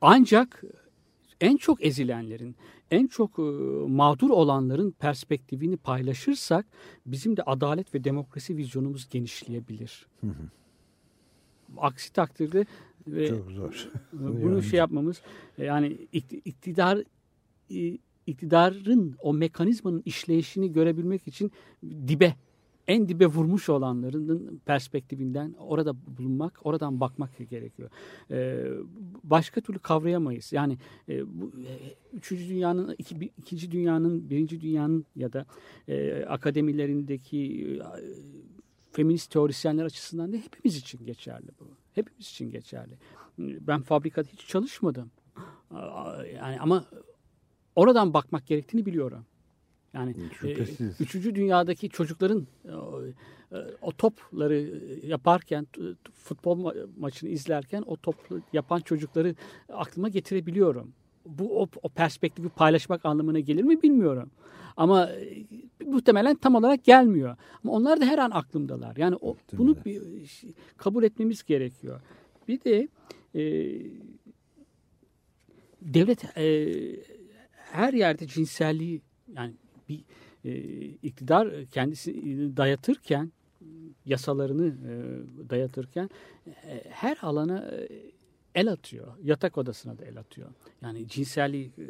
ancak 0.00 0.62
en 1.40 1.56
çok 1.56 1.84
ezilenlerin, 1.84 2.56
en 2.90 3.06
çok 3.06 3.38
e, 3.38 3.42
mağdur 3.88 4.30
olanların 4.30 4.90
perspektifini 4.90 5.76
paylaşırsak 5.76 6.66
bizim 7.06 7.36
de 7.36 7.42
adalet 7.42 7.94
ve 7.94 8.04
demokrasi 8.04 8.56
vizyonumuz 8.56 9.08
genişleyebilir. 9.08 10.06
Hı 10.20 10.26
hı. 10.26 10.48
Aksi 11.76 12.12
takdirde 12.12 12.66
ve 13.06 13.28
çok 13.28 13.50
zor. 13.50 13.88
bunu 14.12 14.54
yani. 14.54 14.62
şey 14.62 14.78
yapmamız 14.78 15.22
yani 15.58 15.98
iktidar 16.44 16.98
iktidarın 18.26 19.16
o 19.20 19.34
mekanizmanın 19.34 20.02
işleyişini 20.04 20.72
görebilmek 20.72 21.28
için 21.28 21.52
dibe 22.08 22.34
en 22.88 23.08
dibe 23.08 23.26
vurmuş 23.26 23.68
olanların 23.68 24.60
perspektifinden 24.66 25.54
orada 25.58 25.94
bulunmak, 26.06 26.60
oradan 26.66 27.00
bakmak 27.00 27.50
gerekiyor. 27.50 27.90
Ee, 28.30 28.64
başka 29.24 29.60
türlü 29.60 29.78
kavrayamayız. 29.78 30.52
Yani 30.52 30.78
e, 31.08 31.40
bu 31.40 31.46
e, 31.46 31.72
üçüncü 32.12 32.48
dünyanın, 32.48 32.94
iki, 32.98 33.32
ikinci 33.38 33.70
dünyanın, 33.70 34.30
birinci 34.30 34.60
dünyanın 34.60 35.04
ya 35.16 35.32
da 35.32 35.46
e, 35.88 36.24
akademilerindeki 36.24 37.66
e, 37.66 38.02
feminist 38.92 39.30
teorisyenler 39.30 39.84
açısından 39.84 40.32
da 40.32 40.36
hepimiz 40.36 40.76
için 40.76 41.06
geçerli 41.06 41.48
bu. 41.60 41.64
Hepimiz 41.94 42.26
için 42.26 42.50
geçerli. 42.50 42.92
Ben 43.38 43.82
fabrikada 43.82 44.28
hiç 44.28 44.46
çalışmadım. 44.46 45.10
Yani 46.36 46.60
ama 46.60 46.84
oradan 47.76 48.14
bakmak 48.14 48.46
gerektiğini 48.46 48.86
biliyorum. 48.86 49.24
Yani 49.94 50.14
e, 50.44 50.56
üçüncü 51.00 51.34
dünyadaki 51.34 51.88
çocukların 51.88 52.46
e, 52.64 52.72
o 53.82 53.92
topları 53.92 54.80
yaparken 55.06 55.66
futbol 56.14 56.54
ma 56.54 56.74
maçını 56.98 57.30
izlerken 57.30 57.82
o 57.86 57.96
top 57.96 58.16
yapan 58.52 58.80
çocukları 58.80 59.34
aklıma 59.68 60.08
getirebiliyorum. 60.08 60.92
Bu 61.26 61.62
o, 61.62 61.68
o 61.82 61.88
perspektifi 61.88 62.48
paylaşmak 62.48 63.04
anlamına 63.04 63.40
gelir 63.40 63.62
mi 63.62 63.82
bilmiyorum. 63.82 64.30
Ama 64.76 65.10
e, 65.10 65.46
muhtemelen 65.86 66.36
tam 66.36 66.54
olarak 66.54 66.84
gelmiyor. 66.84 67.36
Ama 67.64 67.72
onlar 67.72 68.00
da 68.00 68.04
her 68.04 68.18
an 68.18 68.30
aklımdalar. 68.30 68.96
Yani 68.96 69.16
o, 69.20 69.36
bunu 69.52 69.76
bir, 69.84 70.02
kabul 70.76 71.02
etmemiz 71.04 71.42
gerekiyor. 71.42 72.00
Bir 72.48 72.64
de 72.64 72.88
e, 73.34 73.42
devlet 75.82 76.38
e, 76.38 76.68
her 77.52 77.92
yerde 77.92 78.26
cinselliği 78.26 79.02
yani 79.36 79.54
bir 79.88 80.04
e, 80.44 80.52
iktidar 81.02 81.64
kendisi 81.64 82.12
dayatırken 82.56 83.32
yasalarını 84.06 84.66
e, 84.66 84.94
dayatırken 85.50 86.10
e, 86.46 86.84
her 86.90 87.18
alana 87.22 87.58
e, 87.58 87.88
el 88.54 88.72
atıyor. 88.72 89.06
Yatak 89.22 89.58
odasına 89.58 89.98
da 89.98 90.04
el 90.04 90.18
atıyor. 90.18 90.48
Yani 90.82 91.08
cinselliği 91.08 91.70
e, 91.78 91.84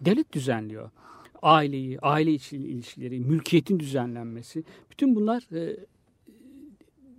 devlet 0.00 0.32
düzenliyor. 0.32 0.90
Aileyi, 1.42 2.00
aile 2.00 2.32
içi 2.32 2.56
ilişkileri, 2.56 3.20
mülkiyetin 3.20 3.80
düzenlenmesi. 3.80 4.64
Bütün 4.90 5.16
bunlar 5.16 5.54
e, 5.54 5.76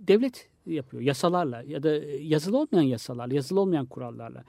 devlet 0.00 0.48
yapıyor 0.66 1.02
yasalarla 1.02 1.62
ya 1.62 1.82
da 1.82 1.90
yazılı 2.20 2.58
olmayan 2.58 2.82
yasalarla, 2.82 3.34
yazılı 3.34 3.60
olmayan 3.60 3.86
kurallarla 3.86 4.44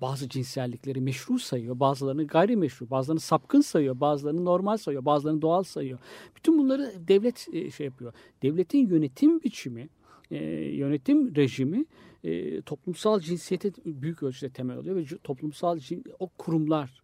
bazı 0.00 0.28
cinsellikleri 0.28 1.00
meşru 1.00 1.38
sayıyor, 1.38 1.80
bazılarını 1.80 2.26
gayrimeşru, 2.26 2.90
bazılarını 2.90 3.20
sapkın 3.20 3.60
sayıyor, 3.60 4.00
bazılarını 4.00 4.44
normal 4.44 4.76
sayıyor, 4.76 5.04
bazılarını 5.04 5.42
doğal 5.42 5.62
sayıyor. 5.62 5.98
Bütün 6.36 6.58
bunları 6.58 6.92
devlet 7.08 7.48
e, 7.52 7.70
şey 7.70 7.86
yapıyor. 7.86 8.12
Devletin 8.42 8.88
yönetim 8.88 9.42
biçimi, 9.42 9.88
e, 10.30 10.36
yönetim 10.54 11.36
rejimi 11.36 11.84
e, 12.24 12.60
toplumsal 12.62 13.20
cinsiyete 13.20 13.72
büyük 13.84 14.22
ölçüde 14.22 14.50
temel 14.50 14.76
oluyor 14.76 14.96
ve 14.96 15.04
toplumsal 15.24 15.78
o 16.18 16.28
kurumlar 16.28 17.02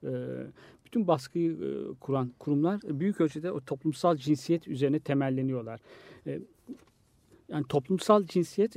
bütün 0.85 1.07
baskıyı 1.07 1.57
kuran 2.01 2.33
kurumlar 2.39 2.81
büyük 2.85 3.21
ölçüde 3.21 3.53
o 3.53 3.61
toplumsal 3.61 4.17
cinsiyet 4.17 4.69
üzerine 4.69 5.01
temelleniyorlar. 5.01 5.81
yani 7.49 7.65
toplumsal 7.69 8.27
cinsiyet 8.27 8.77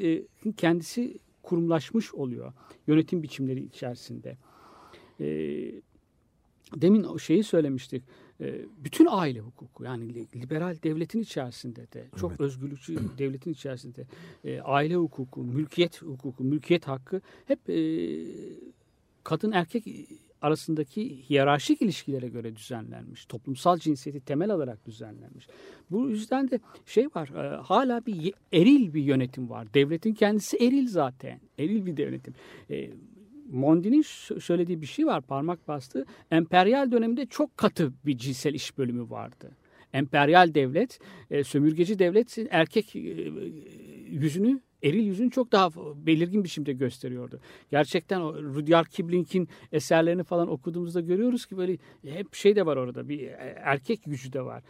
kendisi 0.57 1.19
kurumlaşmış 1.45 2.13
oluyor 2.13 2.53
yönetim 2.87 3.23
biçimleri 3.23 3.63
içerisinde. 3.63 4.37
E, 5.19 5.27
demin 6.75 7.03
o 7.03 7.19
şeyi 7.19 7.43
söylemiştik. 7.43 8.03
E, 8.41 8.65
bütün 8.77 9.07
aile 9.09 9.39
hukuku 9.39 9.83
yani 9.83 10.27
liberal 10.35 10.77
devletin 10.83 11.19
içerisinde 11.19 11.91
de 11.93 12.07
çok 12.17 12.31
evet. 12.31 12.41
özgürlükçü 12.41 12.95
devletin 13.17 13.51
içerisinde 13.51 14.05
e, 14.43 14.61
aile 14.61 14.95
hukuku, 14.95 15.43
mülkiyet 15.43 16.01
hukuku, 16.01 16.43
mülkiyet 16.43 16.87
hakkı 16.87 17.21
hep 17.45 17.69
e, 17.69 17.77
kadın 19.23 19.51
erkek 19.51 19.87
arasındaki 20.41 21.29
hiyerarşik 21.29 21.81
ilişkilere 21.81 22.27
göre 22.27 22.55
düzenlenmiş. 22.55 23.25
Toplumsal 23.25 23.77
cinsiyeti 23.77 24.25
temel 24.25 24.49
alarak 24.51 24.85
düzenlenmiş. 24.85 25.47
Bu 25.91 26.09
yüzden 26.09 26.51
de 26.51 26.59
şey 26.85 27.05
var 27.05 27.29
e, 27.29 27.55
hala 27.55 28.05
bir 28.05 28.33
eril 28.53 28.93
bir 28.93 29.03
yönetim 29.03 29.49
var. 29.49 29.73
Devletin 29.73 30.13
kendisi 30.13 30.57
eril 30.57 30.87
zaten. 30.87 31.39
Eril 31.59 31.85
bir 31.85 31.97
yönetim. 31.97 32.33
E, 32.69 32.89
Mondi'nin 33.51 34.01
söylediği 34.39 34.81
bir 34.81 34.85
şey 34.85 35.05
var 35.05 35.21
parmak 35.21 35.67
bastı. 35.67 36.05
Emperyal 36.31 36.91
döneminde 36.91 37.25
çok 37.25 37.57
katı 37.57 37.93
bir 38.05 38.17
cinsel 38.17 38.53
iş 38.53 38.77
bölümü 38.77 39.09
vardı. 39.09 39.51
Emperyal 39.93 40.53
devlet, 40.53 40.99
e, 41.31 41.43
sömürgeci 41.43 41.99
devlet 41.99 42.37
erkek 42.49 42.95
yüzünü 44.09 44.59
eril 44.85 45.05
yüzünü 45.05 45.31
çok 45.31 45.51
daha 45.51 45.69
belirgin 46.05 46.39
bir 46.39 46.43
biçimde 46.43 46.73
gösteriyordu. 46.73 47.39
Gerçekten 47.71 48.21
o 48.21 48.43
Rudyard 48.43 48.87
Kipling'in 48.87 49.49
eserlerini 49.71 50.23
falan 50.23 50.47
okuduğumuzda 50.47 51.01
görüyoruz 51.01 51.45
ki 51.45 51.57
böyle 51.57 51.77
hep 52.03 52.35
şey 52.35 52.55
de 52.55 52.65
var 52.65 52.77
orada 52.77 53.09
bir 53.09 53.29
erkek 53.55 54.03
gücü 54.05 54.33
de 54.33 54.41
var 54.41 54.63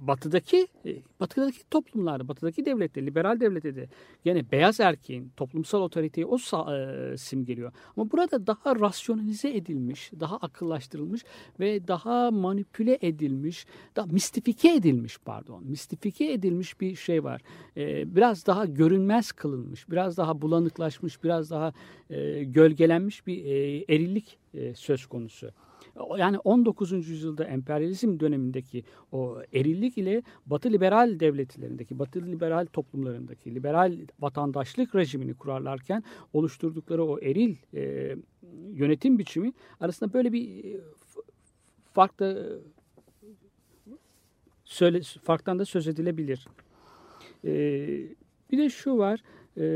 batıdaki 0.00 0.68
e, 0.86 0.96
batıdaki 1.20 1.68
toplumlarda, 1.70 2.28
batıdaki 2.28 2.64
devlette, 2.64 3.06
liberal 3.06 3.40
devlette 3.40 3.76
de 3.76 3.88
gene 4.24 4.50
beyaz 4.50 4.80
erkeğin 4.80 5.32
toplumsal 5.36 5.82
otoriteyi 5.82 6.26
o 6.26 6.36
e, 6.36 7.16
simgeliyor. 7.16 7.72
Ama 7.96 8.10
burada 8.10 8.46
daha 8.46 8.76
rasyonalize 8.76 9.56
edilmiş, 9.56 10.10
daha 10.20 10.36
akıllaştırılmış 10.36 11.24
ve 11.60 11.88
daha 11.88 12.30
manipüle 12.30 12.98
edilmiş, 13.00 13.66
daha 13.96 14.06
mistifike 14.06 14.74
edilmiş 14.74 15.18
pardon, 15.18 15.64
mistifike 15.64 16.32
edilmiş 16.32 16.80
bir 16.80 16.96
şey 16.96 17.24
var. 17.24 17.42
E, 17.76 18.16
biraz 18.16 18.46
daha 18.46 18.66
görünmez 18.66 19.32
kılınmış, 19.32 19.90
biraz 19.90 20.16
daha 20.16 20.42
bulanıklaşmış, 20.42 21.24
biraz 21.24 21.50
daha 21.50 21.72
e, 22.10 22.44
gölgelenmiş 22.44 23.26
bir 23.26 23.44
e, 23.44 23.84
erillik 23.88 24.38
e, 24.54 24.74
söz 24.74 25.06
konusu 25.06 25.50
yani 26.18 26.38
19. 26.38 26.92
yüzyılda 26.92 27.44
emperyalizm 27.44 28.20
dönemindeki 28.20 28.84
o 29.12 29.38
erillik 29.52 29.98
ile 29.98 30.22
Batı 30.46 30.72
liberal 30.72 31.20
devletlerindeki, 31.20 31.98
Batı 31.98 32.26
liberal 32.26 32.66
toplumlarındaki 32.72 33.54
liberal 33.54 33.96
vatandaşlık 34.20 34.94
rejimini 34.94 35.34
kurarlarken 35.34 36.04
oluşturdukları 36.32 37.04
o 37.04 37.20
eril 37.20 37.56
e, 37.74 38.16
yönetim 38.72 39.18
biçimi 39.18 39.52
arasında 39.80 40.12
böyle 40.12 40.32
bir 40.32 40.64
e, 40.64 40.80
fark 41.92 42.18
da 42.18 42.58
söyle, 44.64 45.00
farktan 45.22 45.58
da 45.58 45.64
söz 45.64 45.88
edilebilir. 45.88 46.48
E, 47.44 47.50
bir 48.50 48.58
de 48.58 48.70
şu 48.70 48.98
var. 48.98 49.22
E, 49.56 49.66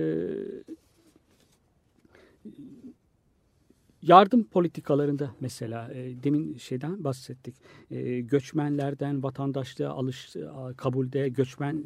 Yardım 4.02 4.44
politikalarında 4.44 5.30
mesela 5.40 5.92
e, 5.92 6.22
demin 6.22 6.56
şeyden 6.56 7.04
bahsettik. 7.04 7.54
E, 7.90 8.20
göçmenlerden 8.20 9.22
vatandaşlığa 9.22 9.92
alış 9.92 10.36
kabulde 10.76 11.28
göçmen 11.28 11.84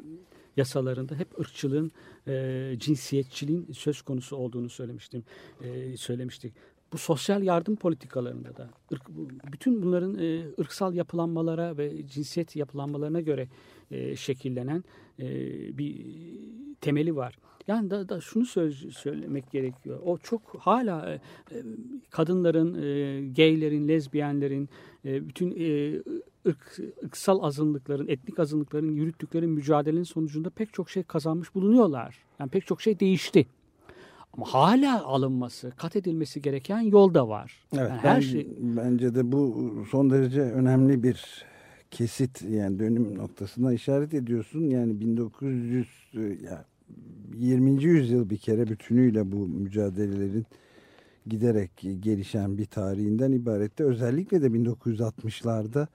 yasalarında 0.56 1.14
hep 1.14 1.40
ırkçılığın, 1.40 1.92
e, 2.26 2.74
cinsiyetçiliğin 2.78 3.72
söz 3.72 4.02
konusu 4.02 4.36
olduğunu 4.36 4.68
söylemiştim. 4.68 5.24
E, 5.60 5.96
söylemiştik. 5.96 6.54
Bu 6.92 6.98
sosyal 6.98 7.42
yardım 7.42 7.76
politikalarında 7.76 8.56
da 8.56 8.70
ırk, 8.92 9.02
bütün 9.52 9.82
bunların 9.82 10.18
e, 10.18 10.44
ırksal 10.60 10.94
yapılanmalara 10.94 11.78
ve 11.78 12.06
cinsiyet 12.06 12.56
yapılanmalarına 12.56 13.20
göre 13.20 13.48
e, 13.90 14.16
şekillenen 14.16 14.84
e, 15.18 15.28
bir 15.78 16.06
temeli 16.80 17.16
var. 17.16 17.38
Yani 17.68 17.90
da, 17.90 18.08
da 18.08 18.20
şunu 18.20 18.46
söz, 18.46 18.96
söylemek 18.96 19.50
gerekiyor. 19.50 20.00
O 20.04 20.18
çok 20.18 20.42
hala 20.58 21.10
e, 21.10 21.14
e, 21.14 21.62
kadınların, 22.10 22.74
e, 22.74 23.28
gaylerin, 23.28 23.88
lezbiyenlerin, 23.88 24.68
e, 25.04 25.28
bütün 25.28 25.50
e, 25.50 25.96
ırk, 26.46 26.78
ırksal 27.04 27.42
azınlıkların, 27.42 28.08
etnik 28.08 28.38
azınlıkların 28.38 28.92
yürüttükleri 28.92 29.46
mücadelenin 29.46 30.02
sonucunda 30.02 30.50
pek 30.50 30.72
çok 30.72 30.90
şey 30.90 31.02
kazanmış 31.02 31.54
bulunuyorlar. 31.54 32.18
Yani 32.38 32.50
pek 32.50 32.66
çok 32.66 32.82
şey 32.82 33.00
değişti. 33.00 33.46
Ama 34.32 34.46
hala 34.46 35.04
alınması, 35.04 35.72
kat 35.76 35.96
edilmesi 35.96 36.42
gereken 36.42 36.80
yol 36.80 37.14
da 37.14 37.28
var. 37.28 37.64
Evet, 37.72 37.90
yani 37.90 37.98
her 37.98 38.16
ben, 38.16 38.20
şey... 38.20 38.48
Bence 38.58 39.14
de 39.14 39.32
bu 39.32 39.72
son 39.90 40.10
derece 40.10 40.40
önemli 40.40 41.02
bir 41.02 41.44
kesit 41.90 42.42
yani 42.42 42.78
dönüm 42.78 43.18
noktasına 43.18 43.72
işaret 43.72 44.14
ediyorsun. 44.14 44.60
Yani 44.60 45.00
1900 45.00 45.88
ya 46.42 46.64
20. 47.34 47.84
yüzyıl 47.84 48.30
bir 48.30 48.36
kere 48.36 48.66
bütünüyle 48.66 49.32
bu 49.32 49.48
mücadelelerin 49.48 50.46
giderek 51.26 51.70
gelişen 52.00 52.58
bir 52.58 52.64
tarihinden 52.64 53.32
ibarette. 53.32 53.84
Özellikle 53.84 54.42
de 54.42 54.46
1960'larda 54.46 55.86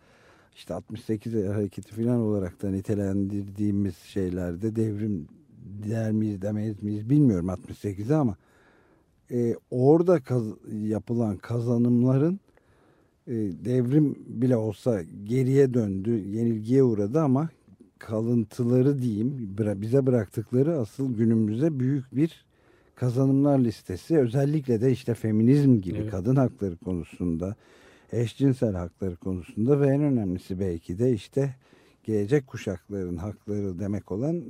işte 0.55 0.73
68 0.73 1.33
hareketi 1.33 1.95
falan 1.95 2.19
olarak 2.19 2.61
da 2.61 2.69
nitelendirdiğimiz 2.69 3.97
şeylerde 3.97 4.75
devrim 4.75 5.27
der 5.65 6.11
miyiz 6.11 6.41
demeyiz 6.41 6.83
miyiz 6.83 7.09
bilmiyorum 7.09 7.47
68'e 7.47 8.15
ama 8.15 8.35
e, 9.31 9.55
orada 9.71 10.19
kaz 10.19 10.43
yapılan 10.71 11.37
kazanımların 11.37 12.39
e, 13.27 13.33
devrim 13.65 14.15
bile 14.27 14.57
olsa 14.57 15.03
geriye 15.23 15.73
döndü, 15.73 16.11
yenilgiye 16.11 16.83
uğradı 16.83 17.19
ama 17.21 17.49
kalıntıları 18.01 18.99
diyeyim 19.01 19.55
bize 19.57 20.05
bıraktıkları 20.05 20.77
asıl 20.79 21.15
günümüze 21.15 21.79
büyük 21.79 22.15
bir 22.15 22.45
kazanımlar 22.95 23.59
listesi. 23.59 24.17
Özellikle 24.17 24.81
de 24.81 24.91
işte 24.91 25.13
feminizm 25.13 25.81
gibi 25.81 25.97
evet. 25.97 26.11
kadın 26.11 26.35
hakları 26.35 26.77
konusunda, 26.77 27.55
eşcinsel 28.11 28.73
hakları 28.73 29.15
konusunda 29.15 29.81
ve 29.81 29.87
en 29.87 30.01
önemlisi 30.01 30.59
belki 30.59 30.99
de 30.99 31.13
işte 31.13 31.55
gelecek 32.03 32.47
kuşakların 32.47 33.17
hakları 33.17 33.79
demek 33.79 34.11
olan 34.11 34.43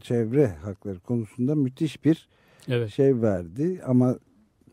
çevre 0.00 0.46
hakları 0.46 1.00
konusunda 1.00 1.54
müthiş 1.54 2.04
bir 2.04 2.28
evet. 2.68 2.90
şey 2.90 3.22
verdi. 3.22 3.80
Ama 3.86 4.18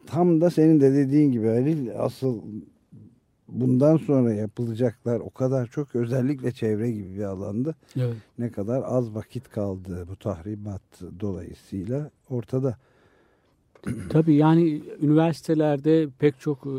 tam 0.07 0.41
da 0.41 0.49
senin 0.49 0.79
de 0.79 0.93
dediğin 0.93 1.31
gibi 1.31 1.47
Halil 1.47 1.99
asıl 1.99 2.41
bundan 3.51 3.97
sonra 3.97 4.33
yapılacaklar 4.33 5.19
o 5.19 5.29
kadar 5.29 5.67
çok 5.67 5.95
özellikle 5.95 6.51
çevre 6.51 6.91
gibi 6.91 7.15
bir 7.15 7.23
alanda 7.23 7.75
evet. 7.95 8.15
ne 8.37 8.51
kadar 8.51 8.83
az 8.85 9.15
vakit 9.15 9.49
kaldı 9.49 10.05
bu 10.09 10.15
tahribat 10.15 10.81
dolayısıyla 11.19 12.11
ortada. 12.29 12.77
Tabii 14.09 14.35
yani 14.35 14.83
üniversitelerde 15.01 16.07
pek 16.19 16.39
çok 16.39 16.57
e, 16.57 16.75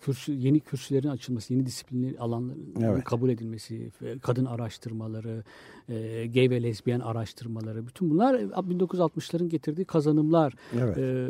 kürsü, 0.00 0.32
yeni 0.32 0.60
kürsülerin 0.60 1.08
açılması, 1.08 1.54
yeni 1.54 1.66
disiplinli 1.66 2.18
alanların 2.18 2.74
evet. 2.82 3.04
kabul 3.04 3.30
edilmesi, 3.30 3.90
kadın 4.22 4.44
araştırmaları, 4.44 5.44
e, 5.88 6.26
gay 6.26 6.50
ve 6.50 6.62
lezbiyen 6.62 7.00
araştırmaları, 7.00 7.86
bütün 7.86 8.10
bunlar 8.10 8.34
1960'ların 8.34 9.48
getirdiği 9.48 9.84
kazanımlar. 9.84 10.54
Evet. 10.78 10.98
E, 10.98 11.28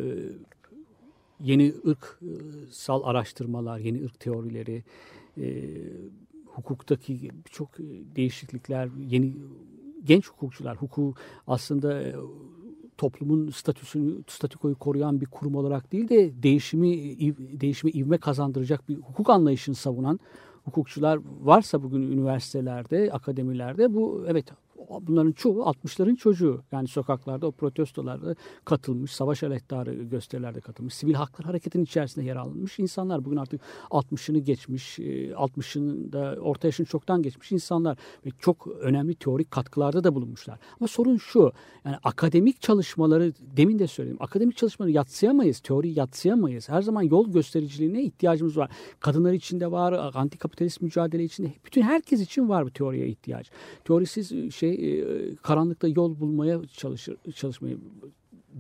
yeni 1.41 1.74
ırksal 1.87 3.03
araştırmalar, 3.05 3.78
yeni 3.78 4.05
ırk 4.05 4.20
teorileri, 4.20 4.84
e, 5.41 5.64
hukuktaki 6.47 7.30
birçok 7.47 7.78
değişiklikler, 8.16 8.89
yeni 9.09 9.32
genç 10.05 10.28
hukukçular, 10.28 10.76
hukuku 10.76 11.14
aslında 11.47 12.03
e, 12.03 12.14
toplumun 12.99 13.51
statüsünü, 13.51 14.22
statükoyu 14.28 14.74
koruyan 14.74 15.20
bir 15.20 15.26
kurum 15.26 15.55
olarak 15.55 15.93
değil 15.93 16.09
de 16.09 16.43
değişimi 16.43 17.18
değişimi 17.61 17.91
ivme 17.91 18.18
kazandıracak 18.18 18.89
bir 18.89 18.97
hukuk 18.97 19.30
anlayışını 19.30 19.74
savunan 19.74 20.20
hukukçular 20.64 21.20
varsa 21.43 21.82
bugün 21.82 22.03
üniversitelerde, 22.03 23.12
akademilerde 23.12 23.95
bu 23.95 24.24
evet 24.28 24.47
bunların 25.01 25.33
çoğu 25.33 25.62
60'ların 25.62 26.16
çocuğu. 26.16 26.62
Yani 26.72 26.89
sokaklarda 26.89 27.47
o 27.47 27.53
protestolarda 27.53 28.35
katılmış, 28.64 29.12
savaş 29.12 29.43
aleyhtarı 29.43 29.95
gösterilerde 29.95 30.61
katılmış, 30.61 30.95
sivil 30.95 31.14
haklar 31.14 31.47
hareketinin 31.47 31.85
içerisinde 31.85 32.24
yer 32.24 32.37
almış 32.37 32.79
insanlar. 32.79 33.24
Bugün 33.24 33.37
artık 33.37 33.61
60'ını 33.91 34.39
geçmiş, 34.39 34.99
60'ını 34.99 36.37
e, 36.37 36.41
orta 36.41 36.68
yaşını 36.68 36.87
çoktan 36.87 37.22
geçmiş 37.22 37.53
insanlar 37.53 37.99
ve 38.27 38.31
çok 38.39 38.66
önemli 38.66 39.14
teorik 39.14 39.51
katkılarda 39.51 40.05
da 40.05 40.14
bulunmuşlar. 40.14 40.59
Ama 40.81 40.89
sorun 40.89 41.16
şu, 41.16 41.53
yani 41.85 41.97
akademik 42.05 42.61
çalışmaları 42.61 43.33
demin 43.57 43.79
de 43.79 43.87
söyledim. 43.87 44.16
Akademik 44.20 44.57
çalışmaları 44.57 44.93
yatsıyamayız, 44.93 45.61
teoriyi 45.61 45.99
yatsıyamayız. 45.99 46.68
Her 46.68 46.83
zaman 46.83 47.03
yol 47.03 47.33
göstericiliğine 47.33 48.03
ihtiyacımız 48.03 48.57
var. 48.57 48.70
Kadınlar 49.01 49.33
için 49.33 49.61
de 49.61 49.70
var, 49.70 49.93
antikapitalist 50.14 50.83
mücadele 50.83 51.24
içinde 51.24 51.53
bütün 51.64 51.83
herkes 51.83 52.20
için 52.20 52.49
var 52.49 52.66
bu 52.66 52.70
teoriye 52.70 53.09
ihtiyaç. 53.09 53.51
Teorisiz 53.85 54.55
şey 54.55 54.65
şey 54.66 55.36
karanlıkta 55.42 55.88
yol 55.88 56.20
bulmaya 56.20 56.60
çalışır 56.66 57.16
çalışmayı 57.34 57.78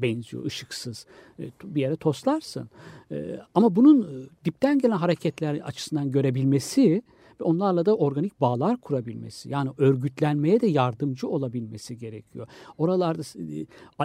benziyor 0.02 0.44
ışıksız 0.44 1.06
e, 1.38 1.50
bir 1.64 1.80
yere 1.80 1.96
toslarsın. 1.96 2.68
E, 3.10 3.40
ama 3.54 3.76
bunun 3.76 4.28
dipten 4.44 4.78
gelen 4.78 4.96
hareketler 4.96 5.54
açısından 5.54 6.10
görebilmesi 6.10 7.02
ve 7.40 7.44
onlarla 7.44 7.86
da 7.86 7.96
organik 7.96 8.40
bağlar 8.40 8.76
kurabilmesi. 8.76 9.48
Yani 9.48 9.70
örgütlenmeye 9.78 10.60
de 10.60 10.66
yardımcı 10.66 11.28
olabilmesi 11.28 11.98
gerekiyor. 11.98 12.46
Oralarda 12.78 13.22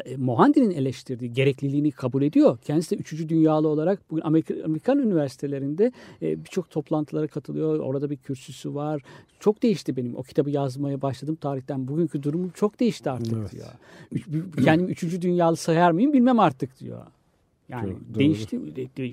e, 0.06 0.18
Mohandi'nin 0.18 0.72
eleştirdiği 0.72 1.34
gerekliliğini 1.34 1.92
kabul 1.92 2.22
ediyor. 2.22 2.58
Kendisi 2.58 2.92
de 2.92 3.00
üçüncü 3.00 3.30
dünyalı 3.30 3.68
olarak 3.68 4.12
bugün 4.12 4.24
Amerika, 4.24 4.56
Amerikan 4.66 5.00
üniversitelerinde 5.00 5.92
e, 6.22 6.44
birçok 6.44 6.70
toplantılara 6.70 7.28
katılıyor. 7.28 7.80
Orada 7.80 8.10
bir 8.10 8.18
kürsüsü 8.18 8.76
var. 8.76 9.02
Çok 9.40 9.64
değişti 9.64 9.98
benim. 9.98 10.16
O 10.16 10.24
kitabı 10.24 10.50
yazmaya 10.50 11.02
başladığım 11.02 11.36
tarihten 11.36 11.88
bugünkü 11.88 12.24
durumum 12.24 12.50
çok 12.50 12.80
değişti 12.80 13.10
artık 13.10 13.38
evet. 13.38 13.52
diyor. 13.52 13.68
Üç, 14.12 14.26
kendimi 14.66 14.92
üçüncü 14.92 15.22
dünyalı 15.22 15.56
sayar 15.56 15.92
mıyım 15.92 16.14
bilmem 16.14 16.40
artık 16.40 16.80
diyor. 16.80 17.02
Yani 17.70 17.90
Doğru. 17.90 18.20
değişti. 18.20 18.60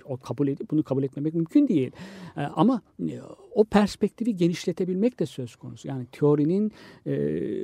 O 0.04 0.16
kabul 0.16 0.48
edip 0.48 0.70
bunu 0.70 0.82
kabul 0.82 1.02
etmemek 1.02 1.34
mümkün 1.34 1.68
değil. 1.68 1.90
Ee, 2.36 2.40
ama 2.40 2.82
e, 3.00 3.20
o 3.54 3.64
perspektifi 3.64 4.36
genişletebilmek 4.36 5.20
de 5.20 5.26
söz 5.26 5.56
konusu. 5.56 5.88
Yani 5.88 6.06
teorinin 6.12 6.72
e, 7.06 7.12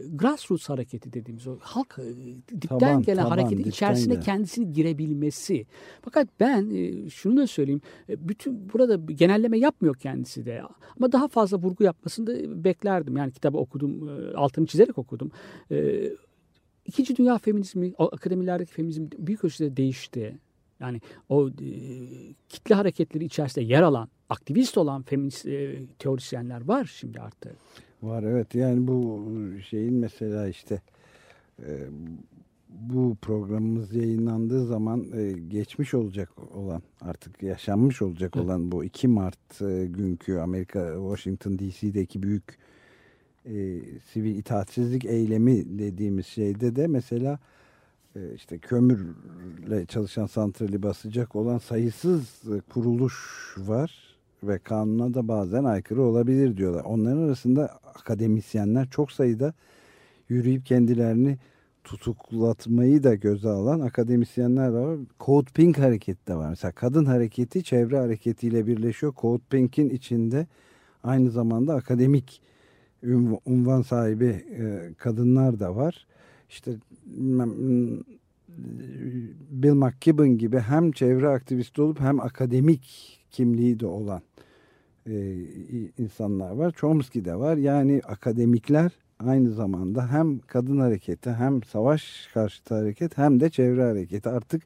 grassroots 0.09 0.68
hareketi 0.68 1.12
dediğimiz 1.12 1.47
o 1.47 1.57
halk 1.61 1.99
e, 1.99 2.05
dipten 2.62 2.78
taban, 2.78 3.03
gelen 3.03 3.22
taban, 3.24 3.30
hareketin 3.30 3.70
içerisine 3.70 4.14
gelen. 4.14 4.24
kendisini 4.24 4.72
girebilmesi. 4.72 5.66
Fakat 6.03 6.28
ben 6.41 6.70
e, 6.70 7.11
şunu 7.11 7.37
da 7.37 7.47
söyleyeyim. 7.47 7.80
E, 8.09 8.28
bütün 8.28 8.72
burada 8.72 9.12
genelleme 9.12 9.59
yapmıyor 9.59 9.97
kendisi 9.97 10.47
de. 10.47 10.62
Ama 10.97 11.12
daha 11.12 11.28
fazla 11.28 11.59
vurgu 11.59 11.85
yapmasını 11.85 12.26
da 12.26 12.64
beklerdim. 12.64 13.16
Yani 13.16 13.32
kitabı 13.32 13.59
okudum, 13.59 14.09
e, 14.09 14.35
altını 14.35 14.66
çizerek 14.66 14.99
okudum. 14.99 15.30
E, 15.70 16.09
İkinci 16.87 17.16
Dünya 17.16 17.39
Feminizmi, 17.39 17.93
akademilerdeki 17.99 18.72
feminizm 18.72 19.07
büyük 19.18 19.45
ölçüde 19.45 19.76
değişti. 19.76 20.39
Yani 20.80 21.00
o 21.28 21.48
e, 21.48 21.52
kitle 22.48 22.74
hareketleri 22.74 23.24
içerisinde 23.24 23.64
yer 23.64 23.82
alan, 23.82 24.08
aktivist 24.28 24.78
olan 24.78 25.02
feminist 25.02 25.46
e, 25.46 25.86
teorisyenler 25.98 26.64
var 26.64 26.84
şimdi 26.84 27.20
artık. 27.20 27.52
Var 28.02 28.22
evet 28.22 28.54
yani 28.54 28.86
bu 28.86 29.22
şeyin 29.70 29.94
mesela 29.94 30.48
işte 30.48 30.82
e, 31.58 31.88
bu 32.68 33.16
programımız 33.22 33.94
yayınlandığı 33.94 34.66
zaman 34.66 35.04
e, 35.14 35.32
geçmiş 35.32 35.94
olacak 35.94 36.30
olan 36.54 36.82
artık 37.00 37.42
yaşanmış 37.42 38.02
olacak 38.02 38.32
evet. 38.36 38.46
olan 38.46 38.72
bu 38.72 38.84
2 38.84 39.08
Mart 39.08 39.62
e, 39.62 39.86
günkü 39.86 40.38
Amerika 40.38 40.94
Washington 40.94 41.58
DC'deki 41.58 42.22
büyük 42.22 42.58
e, 43.46 43.80
sivil 44.12 44.36
itaatsizlik 44.36 45.04
eylemi 45.04 45.78
dediğimiz 45.78 46.26
şeyde 46.26 46.76
de 46.76 46.86
mesela 46.86 47.32
e, 47.32 47.38
işte 48.34 48.58
kömürle 48.58 49.86
çalışan 49.86 50.26
santrali 50.26 50.82
basacak 50.82 51.36
olan 51.36 51.58
sayısız 51.58 52.42
e, 52.56 52.60
kuruluş 52.60 53.14
var 53.58 54.16
ve 54.42 54.58
kanuna 54.58 55.14
da 55.14 55.28
bazen 55.28 55.64
aykırı 55.64 56.02
olabilir 56.02 56.56
diyorlar. 56.56 56.84
Onların 56.84 57.22
arasında 57.22 57.78
akademisyenler 57.94 58.90
çok 58.90 59.12
sayıda 59.12 59.54
yürüyüp 60.28 60.66
kendilerini 60.66 61.38
tutuklatmayı 61.84 63.02
da 63.02 63.14
göze 63.14 63.48
alan 63.48 63.80
akademisyenler 63.80 64.72
de 64.72 64.76
var. 64.76 64.98
Code 65.20 65.50
Pink 65.54 65.78
hareketi 65.78 66.26
de 66.26 66.34
var. 66.34 66.48
Mesela 66.48 66.72
kadın 66.72 67.04
hareketi 67.04 67.64
çevre 67.64 67.98
hareketiyle 67.98 68.66
birleşiyor. 68.66 69.14
Code 69.16 69.42
Pink'in 69.50 69.90
içinde 69.90 70.46
aynı 71.02 71.30
zamanda 71.30 71.74
akademik 71.74 72.42
unvan 73.46 73.82
sahibi 73.82 74.44
e, 74.58 74.94
kadınlar 74.98 75.60
da 75.60 75.76
var. 75.76 76.06
İşte 76.51 76.72
Bill 79.51 79.72
McKibben 79.72 80.38
gibi 80.38 80.59
hem 80.59 80.92
çevre 80.92 81.28
aktivisti 81.28 81.82
olup 81.82 82.01
hem 82.01 82.20
akademik 82.20 83.18
kimliği 83.30 83.80
de 83.80 83.86
olan 83.86 84.22
e, 85.07 85.36
insanlar 85.99 86.51
var. 86.51 86.72
Chomsky 86.72 87.24
de 87.24 87.36
var. 87.36 87.57
Yani 87.57 88.01
akademikler 88.05 88.92
aynı 89.18 89.51
zamanda 89.51 90.12
hem 90.12 90.38
kadın 90.38 90.78
hareketi 90.78 91.30
hem 91.30 91.62
savaş 91.62 92.28
karşıtı 92.34 92.74
hareket 92.74 93.18
hem 93.18 93.40
de 93.40 93.51
çevre 93.51 93.82
hareketi 93.82 94.28
artık 94.28 94.62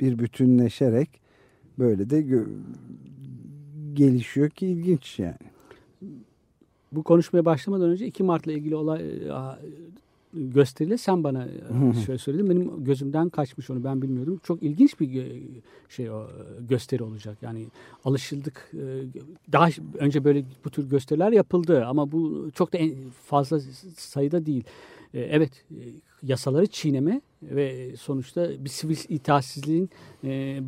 bir 0.00 0.18
bütünleşerek 0.18 1.20
böyle 1.78 2.10
de 2.10 2.44
gelişiyor 3.94 4.50
ki 4.50 4.66
ilginç 4.66 5.18
yani. 5.18 5.36
Bu 6.92 7.02
konuşmaya 7.02 7.44
başlamadan 7.44 7.90
önce 7.90 8.06
2 8.06 8.22
Mart'la 8.22 8.52
ilgili 8.52 8.76
olay 8.76 9.28
e, 9.28 9.32
gösteriyle 10.34 10.98
sen 10.98 11.24
bana 11.24 11.48
şöyle 12.06 12.18
söyledin. 12.18 12.50
Benim 12.50 12.84
gözümden 12.84 13.28
kaçmış 13.28 13.70
onu 13.70 13.84
ben 13.84 14.02
bilmiyordum. 14.02 14.40
Çok 14.42 14.62
ilginç 14.62 15.00
bir 15.00 15.32
şey 15.88 16.10
o 16.10 16.26
gösteri 16.68 17.02
olacak. 17.02 17.38
Yani 17.42 17.66
alışıldık. 18.04 18.70
E, 18.74 18.82
daha 19.52 19.68
önce 19.98 20.24
böyle 20.24 20.44
bu 20.64 20.70
tür 20.70 20.90
gösteriler 20.90 21.32
yapıldı 21.32 21.84
ama 21.84 22.12
bu 22.12 22.50
çok 22.54 22.72
da 22.72 22.78
fazla 23.26 23.60
sayıda 23.96 24.46
değil. 24.46 24.64
E, 25.14 25.20
evet 25.20 25.64
e, 25.70 25.80
yasaları 26.22 26.66
çiğneme 26.66 27.20
ve 27.42 27.96
sonuçta 27.96 28.64
bir 28.64 28.70
sivil 28.70 28.96
itaatsizliğin 29.08 29.90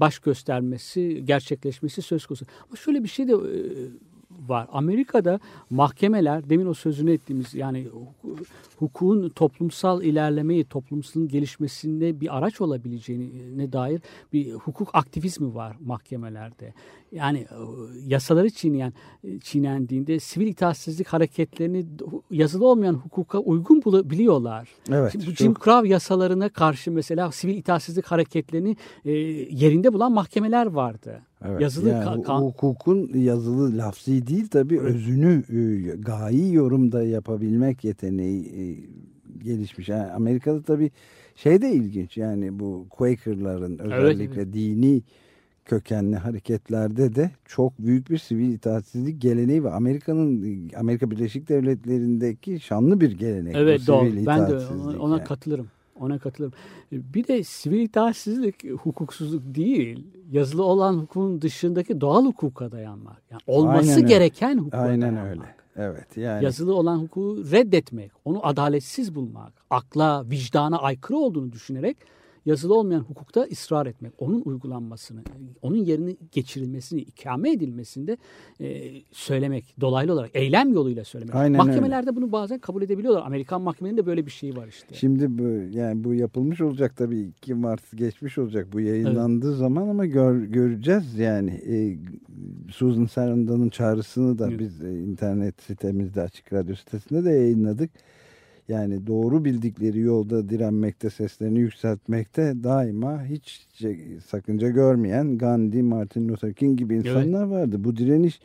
baş 0.01 0.19
göstermesi, 0.19 1.23
gerçekleşmesi 1.25 2.03
söz 2.03 2.27
konusu. 2.27 2.47
Ama 2.69 2.77
şöyle 2.77 3.05
bir 3.05 3.09
şey 3.09 3.29
de 3.29 3.35
var. 4.49 4.69
Amerika'da 4.73 5.41
mahkemeler 5.71 6.51
demin 6.51 6.67
o 6.67 6.75
sözünü 6.75 7.13
ettiğimiz 7.13 7.55
yani 7.55 7.87
hukukun 8.79 9.29
toplumsal 9.29 10.03
ilerlemeyi, 10.03 10.65
toplumsal 10.65 11.27
gelişmesinde 11.27 12.21
bir 12.21 12.37
araç 12.37 12.61
olabileceğine 12.61 13.73
dair 13.73 14.01
bir 14.33 14.53
hukuk 14.53 14.91
aktivizmi 14.93 15.55
var 15.55 15.77
mahkemelerde. 15.81 16.73
Yani 17.13 17.39
e, 17.39 17.57
yasaları 18.07 18.51
çiğneyen, 18.51 18.93
e, 19.25 19.39
çiğnendiğinde 19.39 20.21
sivil 20.21 20.47
itaatsizlik 20.47 21.07
hareketlerini 21.07 21.87
yazılı 22.31 22.67
olmayan 22.67 22.95
hukuka 22.95 23.39
uygun 23.39 23.83
biliyorlar. 24.11 24.69
Evet, 24.91 25.13
Şimdi 25.13 25.25
çok... 25.25 25.37
Jim 25.37 25.55
Crow 25.55 25.89
yasalarına 25.89 26.49
karşı 26.49 26.93
mesela 26.93 27.33
sivil 27.33 27.57
itaatsizlik 27.57 28.07
hareketlerini 28.07 28.77
e, 29.05 29.13
yerinde 29.51 29.93
bulan 29.93 30.13
mahkemeler 30.13 30.67
vardı. 30.67 31.23
Evet, 31.45 31.61
yazılı 31.61 31.89
yani 31.89 32.23
kan... 32.23 32.41
hukukun 32.41 33.11
yazılı 33.15 33.79
lafzi 33.79 34.27
değil 34.27 34.49
tabii 34.49 34.81
özünü 34.81 35.43
e, 35.49 35.91
gayi 35.97 36.55
yorumda 36.55 37.03
yapabilmek 37.03 37.85
yeteneği 37.85 38.45
e, 38.47 38.65
gelişmiş. 39.45 39.89
Yani 39.89 40.13
Amerika'da 40.13 40.63
tabii 40.63 40.91
şey 41.37 41.63
de 41.63 41.71
ilginç 41.73 42.17
yani 42.17 42.59
bu 42.59 42.87
Quaker'ların 42.91 43.79
özellikle 43.79 44.43
evet, 44.43 44.53
dini 44.53 45.03
kökenli 45.67 46.17
hareketlerde 46.17 47.15
de 47.15 47.31
çok 47.45 47.79
büyük 47.79 48.11
bir 48.11 48.19
sivil 48.19 48.53
itaatsizlik 48.53 49.23
geleneği 49.23 49.65
var. 49.65 49.73
Amerika'nın 49.73 50.71
Amerika 50.77 51.11
Birleşik 51.11 51.49
Devletleri'ndeki 51.49 52.61
şanlı 52.61 53.01
bir 53.01 53.19
gelenek. 53.19 53.57
Evet 53.57 53.87
doğru. 53.87 54.27
Ben 54.27 54.51
de 54.51 54.57
ona, 54.57 54.99
ona 54.99 55.17
yani. 55.17 55.25
katılırım. 55.25 55.67
Ona 56.01 56.19
katılırım. 56.19 56.53
Bir 56.93 57.29
de 57.29 57.45
sivil 57.45 57.81
itaatsizlik 57.81 58.71
hukuksuzluk 58.71 59.43
değil. 59.55 60.07
Yazılı 60.31 60.65
olan 60.65 60.95
hukukun 60.95 61.43
dışındaki 61.43 62.01
doğal 62.01 62.25
hukuka 62.25 62.73
dayanmak. 62.73 63.23
Yani 63.31 63.41
olması 63.47 63.95
Aynen 63.95 64.07
gereken 64.07 64.59
hukuka 64.59 64.79
Aynen 64.79 65.01
dayanmak. 65.01 65.27
öyle. 65.27 65.57
Evet 65.77 66.17
yani. 66.17 66.45
Yazılı 66.45 66.75
olan 66.75 66.97
hukuku 66.99 67.45
reddetmek, 67.53 68.13
onu 68.25 68.47
adaletsiz 68.47 69.15
bulmak, 69.15 69.53
akla, 69.71 70.31
vicdana 70.31 70.79
aykırı 70.79 71.19
olduğunu 71.19 71.53
düşünerek 71.53 71.97
yazılı 72.47 72.75
olmayan 72.75 73.01
hukukta 73.01 73.47
ısrar 73.53 73.87
etmek, 73.87 74.13
onun 74.19 74.43
uygulanmasını, 74.45 75.21
onun 75.63 75.77
yerini 75.77 76.17
geçirilmesini, 76.33 77.01
ikame 77.01 77.53
edilmesinde 77.53 78.17
e, 78.61 78.93
söylemek, 79.13 79.81
dolaylı 79.81 80.13
olarak 80.13 80.31
eylem 80.35 80.73
yoluyla 80.73 81.05
söylemek. 81.05 81.35
Aynen 81.35 81.57
Mahkemelerde 81.57 82.11
öyle. 82.11 82.17
bunu 82.17 82.33
bazen 82.33 82.59
kabul 82.59 82.83
edebiliyorlar. 82.83 83.23
Amerikan 83.27 83.63
mahkemelerinde 83.63 84.07
böyle 84.07 84.27
bir 84.27 84.31
şey 84.31 84.57
var 84.57 84.67
işte. 84.67 84.95
Şimdi 84.95 85.39
bu, 85.39 85.77
yani 85.79 86.05
bu 86.05 86.15
yapılmış 86.15 86.61
olacak 86.61 86.97
tabii 86.97 87.21
2 87.21 87.55
Mart 87.55 87.97
geçmiş 87.97 88.39
olacak 88.39 88.67
bu 88.73 88.81
yayınlandığı 88.81 89.49
evet. 89.49 89.59
zaman 89.59 89.89
ama 89.89 90.07
gör, 90.07 90.43
göreceğiz 90.43 91.19
yani 91.19 91.51
e, 91.51 91.99
Susan 92.73 93.07
Sarandon'un 93.07 93.69
çağrısını 93.69 94.39
da 94.39 94.49
evet. 94.49 94.59
biz 94.59 94.83
e, 94.83 94.99
internet 94.99 95.63
sitemizde 95.63 96.23
açık 96.23 96.53
radyo 96.53 96.75
sitesinde 96.75 97.25
de 97.25 97.31
yayınladık 97.31 97.91
yani 98.69 99.07
doğru 99.07 99.45
bildikleri 99.45 100.01
yolda 100.01 100.49
direnmekte, 100.49 101.11
seslerini 101.11 101.59
yükseltmekte 101.59 102.65
daima 102.65 103.25
hiç 103.25 103.67
sakınca 104.27 104.69
görmeyen 104.69 105.39
Gandhi, 105.39 105.83
Martin 105.83 106.29
Luther 106.29 106.53
King 106.53 106.79
gibi 106.79 106.95
insanlar 106.95 107.43
evet. 107.43 107.53
vardı. 107.53 107.85
Bu 107.85 107.97
direniş 107.97 108.41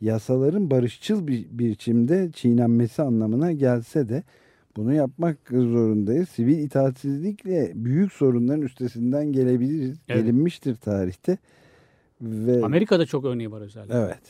yasaların 0.00 0.70
barışçıl 0.70 1.26
bir 1.26 1.46
biçimde 1.50 2.30
çiğnenmesi 2.32 3.02
anlamına 3.02 3.52
gelse 3.52 4.08
de 4.08 4.22
bunu 4.76 4.94
yapmak 4.94 5.38
zorundayız. 5.50 6.28
Sivil 6.28 6.58
itaatsizlikle 6.58 7.72
büyük 7.74 8.12
sorunların 8.12 8.62
üstesinden 8.62 9.32
gelebiliriz. 9.32 9.98
Evet. 10.08 10.22
Gelinmiştir 10.22 10.74
tarihte. 10.74 11.38
Ve, 12.20 12.64
Amerika'da 12.64 13.06
çok 13.06 13.24
örneği 13.24 13.50
var 13.50 13.60
özellikle. 13.60 13.94
Evet. 13.94 14.22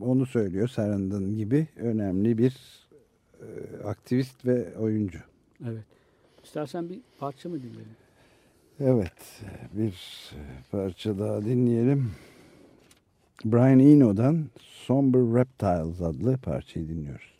Onu 0.00 0.26
söylüyor 0.26 0.68
Sarandon 0.68 1.34
gibi 1.34 1.66
önemli 1.76 2.38
bir 2.38 2.79
aktivist 3.84 4.46
ve 4.46 4.78
oyuncu. 4.78 5.18
Evet. 5.64 5.84
İstersen 6.44 6.88
bir 6.88 7.00
parça 7.18 7.48
mı 7.48 7.62
dinleyelim? 7.62 7.96
Evet. 8.80 9.42
Bir 9.72 10.30
parça 10.70 11.18
daha 11.18 11.42
dinleyelim. 11.42 12.12
Brian 13.44 13.78
Eno'dan 13.78 14.46
Somber 14.58 15.40
Reptiles 15.40 16.00
adlı 16.00 16.38
parçayı 16.38 16.88
dinliyoruz. 16.88 17.39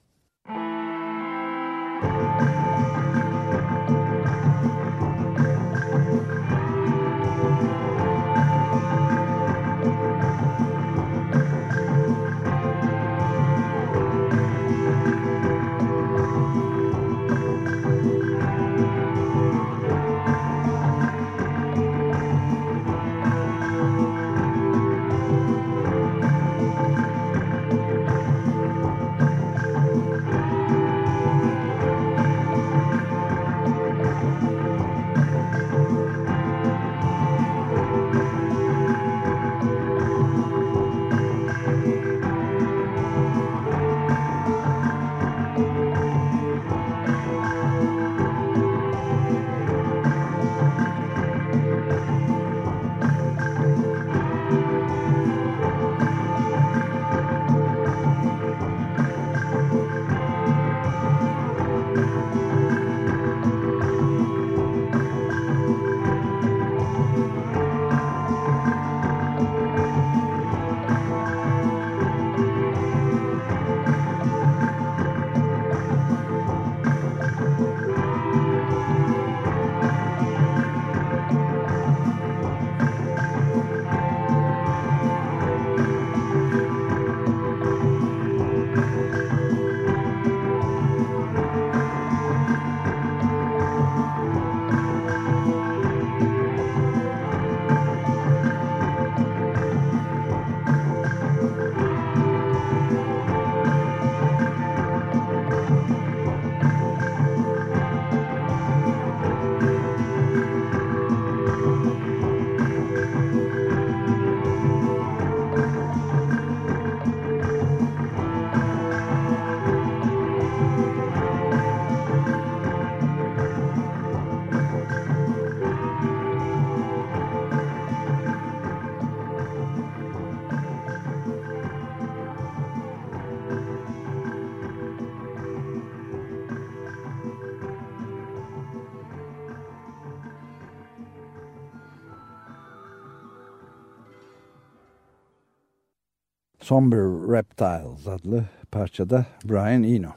Somber 146.71 147.01
Reptiles 147.37 148.07
adlı 148.07 148.45
parçada 148.73 149.27
Brian 149.45 149.83
Eno. 149.83 150.11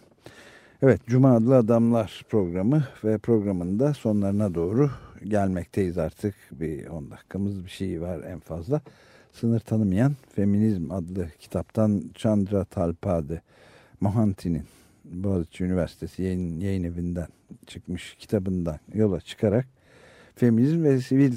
Evet 0.82 1.02
Cuma 1.08 1.36
adlı 1.36 1.56
adamlar 1.56 2.26
programı 2.30 2.84
ve 3.04 3.18
programın 3.18 3.80
da 3.80 3.94
sonlarına 3.94 4.56
doğru 4.56 4.92
gelmekteyiz 5.24 5.98
artık. 5.98 6.36
Bir 6.52 6.88
10 6.88 7.12
dakikamız 7.12 7.66
bir 7.66 7.70
şey 7.70 8.02
var 8.02 8.24
en 8.24 8.40
fazla. 8.40 8.82
Sınır 9.32 9.60
tanımayan 9.60 10.16
Feminizm 10.36 10.92
adlı 10.92 11.30
kitaptan 11.40 12.04
Chandra 12.16 12.66
Talpade 12.66 13.42
Mohanty'nin 14.02 14.64
Boğaziçi 15.06 15.64
Üniversitesi 15.64 16.24
yayın, 16.24 16.60
yayın 16.60 16.84
evinden 16.84 17.28
çıkmış 17.68 18.16
kitabından 18.20 18.80
yola 18.94 19.22
çıkarak 19.22 19.68
feminizm 20.36 20.84
ve 20.84 21.02
sivil 21.02 21.34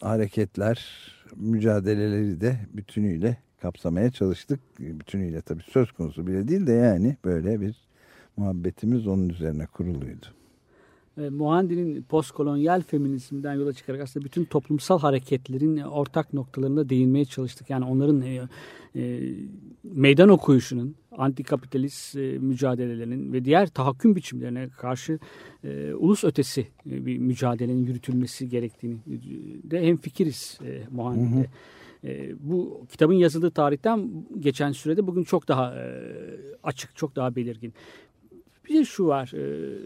hareketler 0.00 0.88
mücadeleleri 1.36 2.40
de 2.40 2.56
bütünüyle 2.74 3.36
kapsamaya 3.62 4.10
çalıştık. 4.10 4.60
Bütünüyle 4.78 5.40
tabii 5.40 5.62
söz 5.62 5.92
konusu 5.92 6.26
bile 6.26 6.48
değil 6.48 6.66
de 6.66 6.72
yani 6.72 7.16
böyle 7.24 7.60
bir 7.60 7.76
muhabbetimiz 8.36 9.06
onun 9.06 9.28
üzerine 9.28 9.66
kuruluydu. 9.66 10.26
E, 11.18 11.28
Muhandi'nin 11.28 12.02
postkolonyal 12.02 12.82
feminizmden 12.82 13.54
yola 13.54 13.72
çıkarak 13.72 14.00
aslında 14.00 14.24
bütün 14.24 14.44
toplumsal 14.44 14.98
hareketlerin 14.98 15.76
ortak 15.76 16.32
noktalarına 16.32 16.88
değinmeye 16.88 17.24
çalıştık. 17.24 17.70
Yani 17.70 17.84
onların 17.84 18.20
e, 18.22 18.48
e, 18.96 19.20
meydan 19.84 20.28
okuyuşunun, 20.28 20.94
antikapitalist 21.18 22.16
e, 22.16 22.38
mücadelelerinin 22.38 23.32
ve 23.32 23.44
diğer 23.44 23.66
tahakküm 23.68 24.16
biçimlerine 24.16 24.68
karşı 24.68 25.18
e, 25.64 25.94
ulus 25.94 26.24
ötesi 26.24 26.60
e, 26.60 27.06
bir 27.06 27.18
mücadelenin 27.18 27.86
yürütülmesi 27.86 28.48
gerektiğini 28.48 28.96
de 29.64 29.86
hemfikiriz 29.86 30.58
e, 30.64 30.82
Muhandi'de. 30.90 31.36
Hı 31.36 31.40
hı. 31.40 31.46
E, 32.04 32.34
bu 32.40 32.86
kitabın 32.90 33.14
yazıldığı 33.14 33.50
tarihten 33.50 34.24
geçen 34.38 34.72
sürede 34.72 35.06
bugün 35.06 35.24
çok 35.24 35.48
daha 35.48 35.74
e, 35.74 36.02
açık, 36.62 36.96
çok 36.96 37.16
daha 37.16 37.36
belirgin. 37.36 37.74
Bir 38.68 38.74
de 38.74 38.84
şu 38.84 39.06
var, 39.06 39.32
e, 39.34 39.78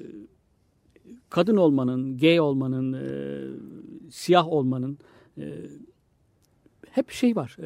kadın 1.30 1.56
olmanın, 1.56 2.18
gay 2.18 2.40
olmanın, 2.40 2.92
e, 2.92 3.10
siyah 4.10 4.48
olmanın 4.48 4.98
hep 6.90 7.10
şey 7.10 7.36
var, 7.36 7.56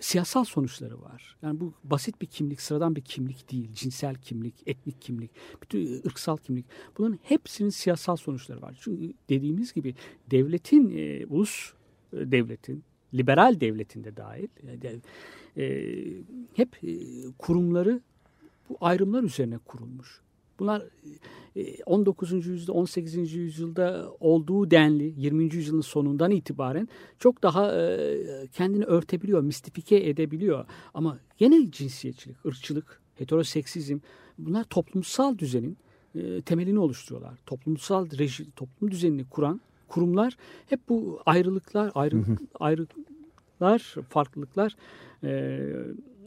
siyasal 0.00 0.44
sonuçları 0.44 1.00
var. 1.02 1.36
Yani 1.42 1.60
bu 1.60 1.72
basit 1.84 2.20
bir 2.22 2.26
kimlik, 2.26 2.60
sıradan 2.60 2.96
bir 2.96 3.00
kimlik 3.00 3.52
değil. 3.52 3.68
Cinsel 3.74 4.14
kimlik, 4.14 4.54
etnik 4.66 5.02
kimlik, 5.02 5.30
bütün 5.62 6.02
ırksal 6.06 6.36
kimlik. 6.36 6.66
Bunların 6.98 7.18
hepsinin 7.22 7.68
siyasal 7.68 8.16
sonuçları 8.16 8.62
var. 8.62 8.78
Çünkü 8.80 9.14
dediğimiz 9.28 9.72
gibi 9.72 9.94
devletin, 10.30 10.90
ulus 11.28 11.72
devletin, 12.12 12.84
liberal 13.14 13.60
devletinde 13.60 14.16
dahil 14.16 14.48
e, 15.56 15.94
hep 16.54 16.84
e, 16.84 16.96
kurumları 17.38 18.00
bu 18.68 18.76
ayrımlar 18.80 19.22
üzerine 19.22 19.58
kurulmuş. 19.58 20.20
Bunlar 20.58 20.82
19. 21.86 22.32
E, 22.32 22.36
yüzyılda 22.36 22.72
18. 22.72 23.34
yüzyılda 23.34 24.12
olduğu 24.20 24.70
denli 24.70 25.14
20. 25.16 25.54
yüzyılın 25.54 25.80
sonundan 25.80 26.30
itibaren 26.30 26.88
çok 27.18 27.42
daha 27.42 27.72
e, 27.72 28.18
kendini 28.52 28.84
örtebiliyor, 28.84 29.40
mistifike 29.40 30.08
edebiliyor. 30.08 30.66
Ama 30.94 31.18
yine 31.40 31.70
cinsiyetçilik, 31.70 32.46
ırkçılık, 32.46 33.00
heteroseksizm 33.14 33.98
bunlar 34.38 34.64
toplumsal 34.64 35.38
düzenin 35.38 35.76
e, 36.14 36.42
temelini 36.42 36.78
oluşturuyorlar. 36.78 37.38
Toplumsal 37.46 38.18
reji, 38.18 38.50
toplum 38.50 38.90
düzenini 38.90 39.24
kuran 39.24 39.60
kurumlar 39.88 40.36
hep 40.66 40.80
bu 40.88 41.20
ayrılıklar, 41.26 41.92
ayrı, 41.94 42.22
ayrılıklar, 42.60 43.94
farklılıklar 44.08 44.76
e, 45.24 45.60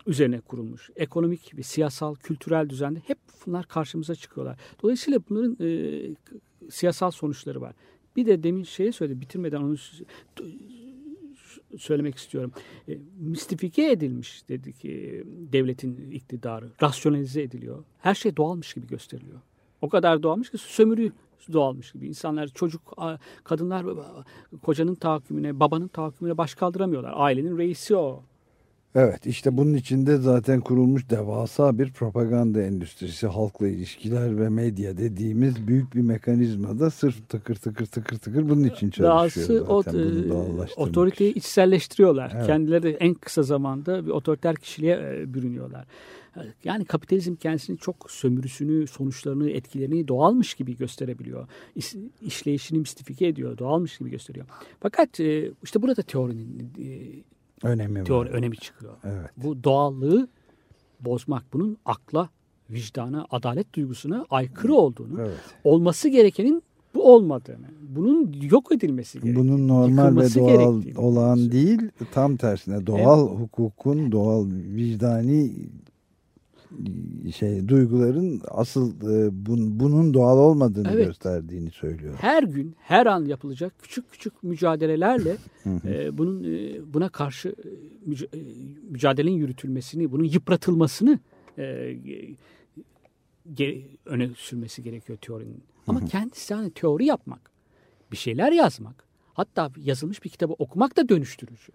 üzerine 0.08 0.40
kurulmuş. 0.40 0.90
Ekonomik 0.96 1.58
ve 1.58 1.64
siyasal, 1.64 2.16
kültürel 2.16 2.70
düzende 2.70 3.00
hep 3.08 3.18
bunlar 3.46 3.68
karşımıza 3.68 4.16
çıkıyorlar. 4.16 4.58
Dolayısıyla 4.84 5.20
bunların 5.30 5.58
e, 5.62 5.70
siyasal 6.70 7.12
sonuçları 7.12 7.62
var. 7.62 7.74
Bir 8.16 8.26
de 8.26 8.44
demin 8.44 8.64
şeye 8.64 8.92
söyledi, 8.92 9.22
bitirmeden 9.22 9.62
onu 9.62 9.78
söylemek 11.78 12.16
istiyorum. 12.16 12.52
E, 12.90 12.98
mistifike 13.20 13.92
edilmiş 13.92 14.50
dedi 14.50 14.74
ki 14.74 15.24
devletin 15.28 16.12
iktidarı. 16.12 16.70
Rasyonalize 16.82 17.42
ediliyor. 17.42 17.84
Her 18.00 18.16
şey 18.16 18.38
doğalmış 18.38 18.74
gibi 18.74 18.88
gösteriliyor. 18.88 19.42
O 19.82 19.90
kadar 19.90 20.24
doğalmış 20.24 20.50
ki 20.50 20.58
sömürü 20.58 21.12
doğalmış 21.54 21.92
gibi. 21.92 22.08
İnsanlar, 22.08 22.48
çocuk, 22.48 22.98
kadınlar 23.44 23.86
kocanın 24.62 24.96
tahakkümüne, 24.96 25.60
babanın 25.60 25.88
tahakkümüne 25.88 26.38
baş 26.38 26.56
kaldıramıyorlar. 26.56 27.14
Ailenin 27.16 27.58
reisi 27.58 27.96
o. 27.96 28.24
Evet 28.96 29.26
işte 29.26 29.58
bunun 29.58 29.74
içinde 29.74 30.18
zaten 30.18 30.62
kurulmuş 30.62 31.10
devasa 31.10 31.80
bir 31.80 31.92
propaganda 31.92 32.62
endüstrisi, 32.62 33.28
halkla 33.28 33.68
ilişkiler 33.68 34.40
ve 34.40 34.50
medya 34.50 34.98
dediğimiz 34.98 35.68
büyük 35.68 35.96
bir 35.96 36.02
mekanizma 36.02 36.80
da 36.80 36.90
sırf 36.90 37.30
tıkır 37.30 37.56
tıkır 37.56 37.86
tıkır 37.86 38.18
tıkır 38.18 38.50
bunun 38.50 38.64
için 38.64 38.90
çalışıyor 38.90 39.10
Dahası 39.10 39.84
zaten. 39.84 40.00
E, 40.30 40.82
otoriteyi 40.82 41.30
için. 41.30 41.40
içselleştiriyorlar. 41.40 42.32
Evet. 42.36 42.48
Kendileri 42.48 42.90
en 42.90 43.14
kısa 43.14 43.44
zamanda 43.44 44.06
bir 44.06 44.12
otoriter 44.12 44.56
kişiliğe 44.56 44.96
e, 44.96 45.34
bürünüyorlar. 45.34 45.86
Yani 46.64 46.86
kapitalizm 46.86 47.36
kendisini 47.36 47.78
çok 47.78 48.12
sömürüsünü, 48.12 48.88
sonuçlarını, 48.88 49.50
etkilerini 49.50 50.08
doğalmış 50.08 50.54
gibi 50.54 50.78
gösterebiliyor. 50.78 51.48
İş, 51.76 51.96
işleyişini 52.22 52.80
mistifike 52.80 53.28
ediyor, 53.28 53.58
doğalmış 53.58 53.98
gibi 53.98 54.10
gösteriyor. 54.10 54.46
Fakat 54.80 55.20
e, 55.20 55.52
işte 55.64 55.82
burada 55.82 56.02
teorinin 56.02 56.72
önemi 57.64 58.04
teori, 58.04 58.30
önemi 58.30 58.58
çıkıyor. 58.58 58.94
Evet. 59.04 59.30
Bu 59.38 59.64
doğallığı 59.64 60.28
bozmak, 61.00 61.54
bunun 61.54 61.78
akla, 61.86 62.30
vicdana, 62.70 63.26
adalet 63.32 63.74
duygusuna 63.74 64.26
aykırı 64.30 64.74
olduğunu, 64.74 65.22
evet. 65.22 65.38
olması 65.64 66.10
gerekenin 66.10 66.64
bu 66.96 67.14
olmadığını, 67.14 67.68
bunun 67.90 68.34
yok 68.42 68.72
edilmesi 68.72 69.20
gerektiğini, 69.20 69.48
bunun 69.48 69.68
normal 69.68 70.16
ve 70.18 70.36
doğal 70.36 70.82
olan 70.96 71.52
değil, 71.52 71.82
tam 72.12 72.38
tersine 72.38 72.88
doğal 72.88 73.28
evet. 73.28 73.40
hukukun, 73.40 74.12
doğal 74.12 74.46
vicdani 74.52 75.52
şey 77.36 77.68
duyguların 77.68 78.42
asıl 78.48 79.02
e, 79.02 79.46
bun, 79.46 79.80
bunun 79.80 80.14
doğal 80.14 80.38
olmadığını 80.38 80.90
evet. 80.92 81.08
gösterdiğini 81.08 81.72
söylüyor. 81.72 82.16
Her 82.22 82.44
gün, 82.44 82.76
her 82.80 83.06
an 83.06 83.26
yapılacak 83.26 83.74
küçük 83.82 84.12
küçük 84.12 84.44
mücadelelerle 84.44 85.38
e, 85.86 86.18
bunun 86.18 86.44
e, 86.44 86.94
buna 86.94 87.10
karşı 87.10 87.50
e, 87.50 88.38
mücadelenin 88.90 89.36
yürütülmesini, 89.36 90.12
bunun 90.12 90.24
yıpratılmasını 90.24 91.20
e, 91.58 91.98
ge, 93.54 93.82
öne 94.06 94.30
sürmesi 94.36 94.84
gerekiyor 94.84 95.18
teorinin. 95.22 95.64
Ama 95.88 96.06
kendisi 96.06 96.54
yani 96.54 96.72
teori 96.72 97.06
yapmak, 97.06 97.52
bir 98.12 98.18
şeyler 98.18 98.52
yazmak, 98.52 99.04
hatta 99.34 99.72
yazılmış 99.78 100.24
bir 100.24 100.30
kitabı 100.30 100.54
okumak 100.54 100.98
da 100.98 101.10
dönüştürücü. 101.10 101.72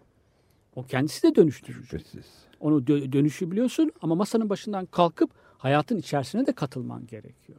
O 0.76 0.82
kendisi 0.82 1.22
de 1.22 1.34
dönüştürücü. 1.34 1.86
Şüphesiz. 1.86 2.26
Onu 2.60 2.78
dö- 2.78 3.12
dönüşü 3.12 3.50
biliyorsun 3.50 3.92
ama 4.02 4.14
masanın 4.14 4.50
başından 4.50 4.86
kalkıp 4.86 5.30
hayatın 5.58 5.96
içerisine 5.96 6.46
de 6.46 6.52
katılman 6.52 7.06
gerekiyor. 7.06 7.58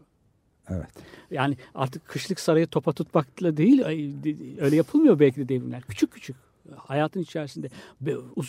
Evet. 0.70 0.90
Yani 1.32 1.58
artık 1.76 2.08
kışlık 2.08 2.40
sarayı 2.40 2.68
topa 2.68 2.94
tutmakla 2.94 3.58
değil 3.58 3.84
öyle 4.60 4.76
yapılmıyor 4.76 5.20
belki 5.20 5.38
de 5.42 5.50
devrimler. 5.50 5.82
Küçük 5.82 6.12
küçük 6.12 6.36
hayatın 6.78 7.20
içerisinde 7.20 7.70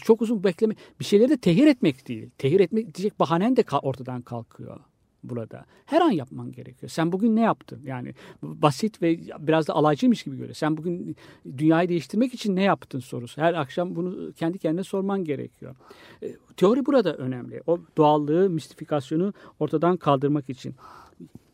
çok 0.02 0.22
uzun 0.22 0.44
bekleme 0.44 0.74
bir 1.00 1.04
şeyleri 1.04 1.28
de 1.28 1.36
tehir 1.36 1.66
etmek 1.66 2.08
değil. 2.08 2.30
Tehir 2.38 2.60
etmek 2.60 2.94
diyecek 2.94 3.20
bahanen 3.20 3.56
de 3.56 3.64
ortadan 3.82 4.22
kalkıyor 4.22 4.80
burada. 5.28 5.64
Her 5.86 6.00
an 6.00 6.10
yapman 6.10 6.52
gerekiyor. 6.52 6.90
Sen 6.90 7.12
bugün 7.12 7.36
ne 7.36 7.40
yaptın? 7.40 7.80
Yani 7.84 8.14
basit 8.42 9.02
ve 9.02 9.18
biraz 9.38 9.68
da 9.68 9.74
alaycıymış 9.74 10.22
gibi 10.22 10.36
görüyor. 10.36 10.54
Sen 10.54 10.76
bugün 10.76 11.16
dünyayı 11.58 11.88
değiştirmek 11.88 12.34
için 12.34 12.56
ne 12.56 12.62
yaptın 12.62 13.00
sorusu. 13.00 13.40
Her 13.40 13.54
akşam 13.54 13.96
bunu 13.96 14.32
kendi 14.32 14.58
kendine 14.58 14.84
sorman 14.84 15.24
gerekiyor. 15.24 15.76
E, 16.22 16.36
teori 16.56 16.86
burada 16.86 17.16
önemli. 17.16 17.62
O 17.66 17.78
doğallığı, 17.96 18.50
mistifikasyonu 18.50 19.32
ortadan 19.58 19.96
kaldırmak 19.96 20.50
için. 20.50 20.74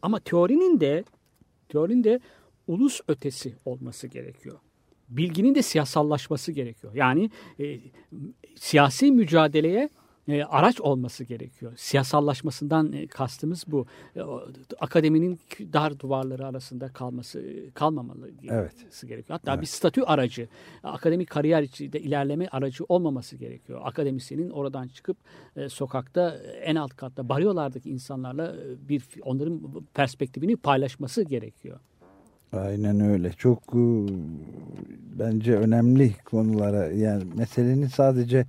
Ama 0.03 0.21
teorinin 0.21 0.81
de 0.81 1.05
teorinin 1.69 2.05
de 2.05 2.21
ulus 2.67 3.01
ötesi 3.09 3.55
olması 3.65 4.07
gerekiyor 4.07 4.59
bilginin 5.11 5.55
de 5.55 5.63
siyasallaşması 5.63 6.53
gerekiyor. 6.53 6.95
Yani 6.95 7.31
e, 7.61 7.81
siyasi 8.57 9.13
mücadeleye 9.13 9.89
e, 10.29 10.45
araç 10.45 10.81
olması 10.81 11.25
gerekiyor. 11.25 11.73
Siyasallaşmasından 11.77 12.93
e, 12.93 13.07
kastımız 13.07 13.65
bu. 13.67 13.87
E, 14.17 14.21
akademinin 14.81 15.41
dar 15.73 15.99
duvarları 15.99 16.47
arasında 16.47 16.89
kalması 16.89 17.45
kalmamalı 17.75 18.31
evet. 18.49 18.73
gerekiyor. 19.01 19.39
Hatta 19.39 19.53
evet. 19.53 19.63
bir 19.63 19.67
statü 19.67 20.03
aracı, 20.03 20.49
akademik 20.83 21.31
kariyer 21.31 21.63
içinde 21.63 22.01
ilerleme 22.01 22.49
aracı 22.49 22.85
olmaması 22.89 23.37
gerekiyor. 23.37 23.81
Akademisyenin 23.85 24.51
oradan 24.51 24.89
çıkıp 24.89 25.17
sokakta 25.69 26.37
en 26.63 26.77
alt 26.77 26.97
katta 26.97 27.29
baryolardaki 27.29 27.91
insanlarla 27.91 28.57
bir 28.89 29.05
onların 29.23 29.61
perspektifini 29.95 30.57
paylaşması 30.57 31.23
gerekiyor. 31.23 31.81
Aynen 32.53 33.01
öyle. 33.01 33.33
Çok 33.33 33.63
bence 35.19 35.57
önemli 35.57 36.15
konulara 36.25 36.87
yani 36.87 37.25
meselenin 37.37 37.87
sadece 37.87 38.47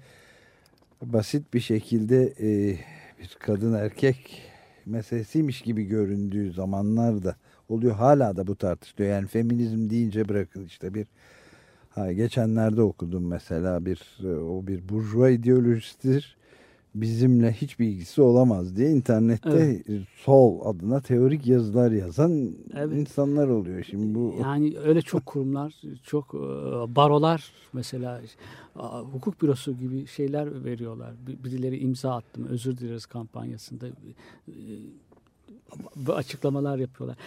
basit 1.01 1.53
bir 1.53 1.59
şekilde 1.59 2.33
e, 2.39 2.77
bir 3.19 3.37
kadın 3.39 3.73
erkek 3.73 4.41
meselesiymiş 4.85 5.61
gibi 5.61 5.83
göründüğü 5.83 6.53
zamanlar 6.53 7.23
da 7.23 7.35
oluyor. 7.69 7.95
Hala 7.95 8.37
da 8.37 8.47
bu 8.47 8.55
tartışılıyor. 8.55 9.09
Yani 9.09 9.27
feminizm 9.27 9.89
deyince 9.89 10.29
bırakın 10.29 10.65
işte 10.65 10.93
bir 10.93 11.07
ha, 11.89 12.11
geçenlerde 12.11 12.81
okudum 12.81 13.27
mesela 13.27 13.85
bir 13.85 14.19
o 14.25 14.67
bir 14.67 14.89
burjuva 14.89 15.29
ideolojisidir 15.29 16.37
bizimle 16.95 17.53
hiçbir 17.53 17.87
ilgisi 17.87 18.21
olamaz 18.21 18.75
diye 18.75 18.91
internette 18.91 19.83
evet. 19.87 20.07
sol 20.17 20.65
adına 20.65 21.01
teorik 21.01 21.47
yazılar 21.47 21.91
yazan 21.91 22.51
evet. 22.75 22.97
insanlar 22.97 23.47
oluyor. 23.47 23.83
Şimdi 23.83 24.15
bu 24.15 24.35
yani 24.41 24.77
öyle 24.79 25.01
çok 25.01 25.25
kurumlar, 25.25 25.73
çok 26.03 26.33
e, 26.33 26.37
barolar 26.95 27.51
mesela 27.73 28.21
hukuk 29.11 29.41
bürosu 29.41 29.77
gibi 29.77 30.07
şeyler 30.07 30.63
veriyorlar. 30.65 31.13
Birileri 31.43 31.77
imza 31.77 32.15
attım, 32.15 32.47
özür 32.47 32.77
dileriz 32.77 33.05
kampanyasında 33.05 33.85
bu 35.95 36.13
açıklamalar 36.13 36.77
yapıyorlar. 36.77 37.17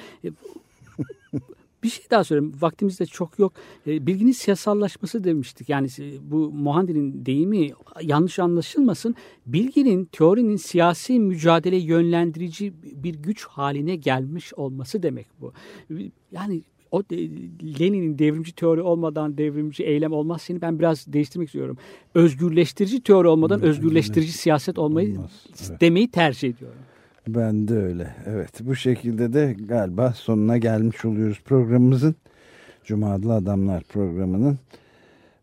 Bir 1.85 1.89
şey 1.89 2.05
daha 2.11 2.24
söyleyeyim. 2.24 2.53
Vaktimiz 2.61 3.01
de 3.01 3.07
çok 3.07 3.39
yok. 3.39 3.53
E, 3.87 4.07
bilginin 4.07 4.32
siyasallaşması 4.32 5.24
demiştik. 5.24 5.68
Yani 5.68 5.89
e, 5.99 6.30
bu 6.30 6.51
Mohandi'nin 6.51 7.26
deyimi 7.26 7.70
yanlış 8.03 8.39
anlaşılmasın. 8.39 9.14
Bilginin, 9.47 10.05
teorinin 10.05 10.57
siyasi 10.57 11.20
mücadele 11.20 11.76
yönlendirici 11.76 12.72
bir 12.82 13.14
güç 13.14 13.45
haline 13.45 13.97
gelmiş 13.97 14.55
olması 14.55 15.03
demek 15.03 15.26
bu. 15.41 15.53
Yani 16.32 16.62
o 16.91 17.03
Lenin'in 17.80 18.18
devrimci 18.18 18.55
teori 18.55 18.80
olmadan 18.80 19.39
devrimci 19.39 19.85
eylem 19.85 20.12
olmaz 20.12 20.43
seni 20.43 20.61
ben 20.61 20.78
biraz 20.78 21.12
değiştirmek 21.12 21.49
istiyorum. 21.49 21.78
Özgürleştirici 22.14 23.01
teori 23.01 23.28
olmadan 23.28 23.62
özgürleştirici 23.62 24.32
siyaset 24.32 24.78
olmayı 24.78 25.18
olmaz, 25.18 25.47
evet. 25.70 25.80
demeyi 25.80 26.11
tercih 26.11 26.49
ediyorum. 26.49 26.78
Ben 27.29 27.68
de 27.68 27.75
öyle. 27.75 28.14
Evet 28.27 28.51
bu 28.61 28.77
şekilde 28.77 29.33
de 29.33 29.57
galiba 29.59 30.12
sonuna 30.12 30.59
gelmiş 30.59 31.05
oluyoruz 31.05 31.41
programımızın. 31.45 32.14
Cuma 32.85 33.14
Adamlar 33.14 33.83
programının. 33.83 34.59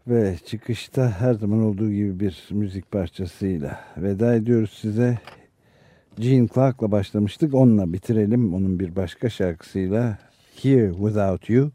Ve 0.07 0.35
çıkışta 0.45 1.09
her 1.19 1.33
zaman 1.33 1.63
olduğu 1.63 1.91
gibi 1.91 2.19
bir 2.19 2.47
müzik 2.51 2.91
parçasıyla 2.91 3.79
veda 3.97 4.35
ediyoruz 4.35 4.77
size. 4.81 5.19
Gene 6.19 6.47
Clark'la 6.47 6.91
başlamıştık. 6.91 7.53
Onunla 7.53 7.93
bitirelim. 7.93 8.53
Onun 8.53 8.79
bir 8.79 8.95
başka 8.95 9.29
şarkısıyla 9.29 10.17
Here 10.61 10.91
Without 10.93 11.49
You 11.49 11.71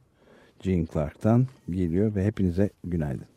Gene 0.62 0.86
Clark'tan 0.92 1.46
geliyor 1.70 2.14
ve 2.14 2.24
hepinize 2.24 2.70
günaydın. 2.84 3.35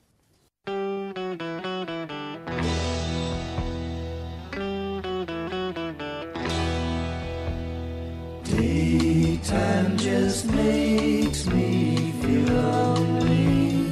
Just 10.30 10.46
makes 10.46 11.48
me 11.48 12.12
feel 12.22 12.54
lonely. 12.54 13.90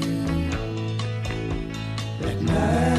At 2.29 2.41
night 2.43 2.96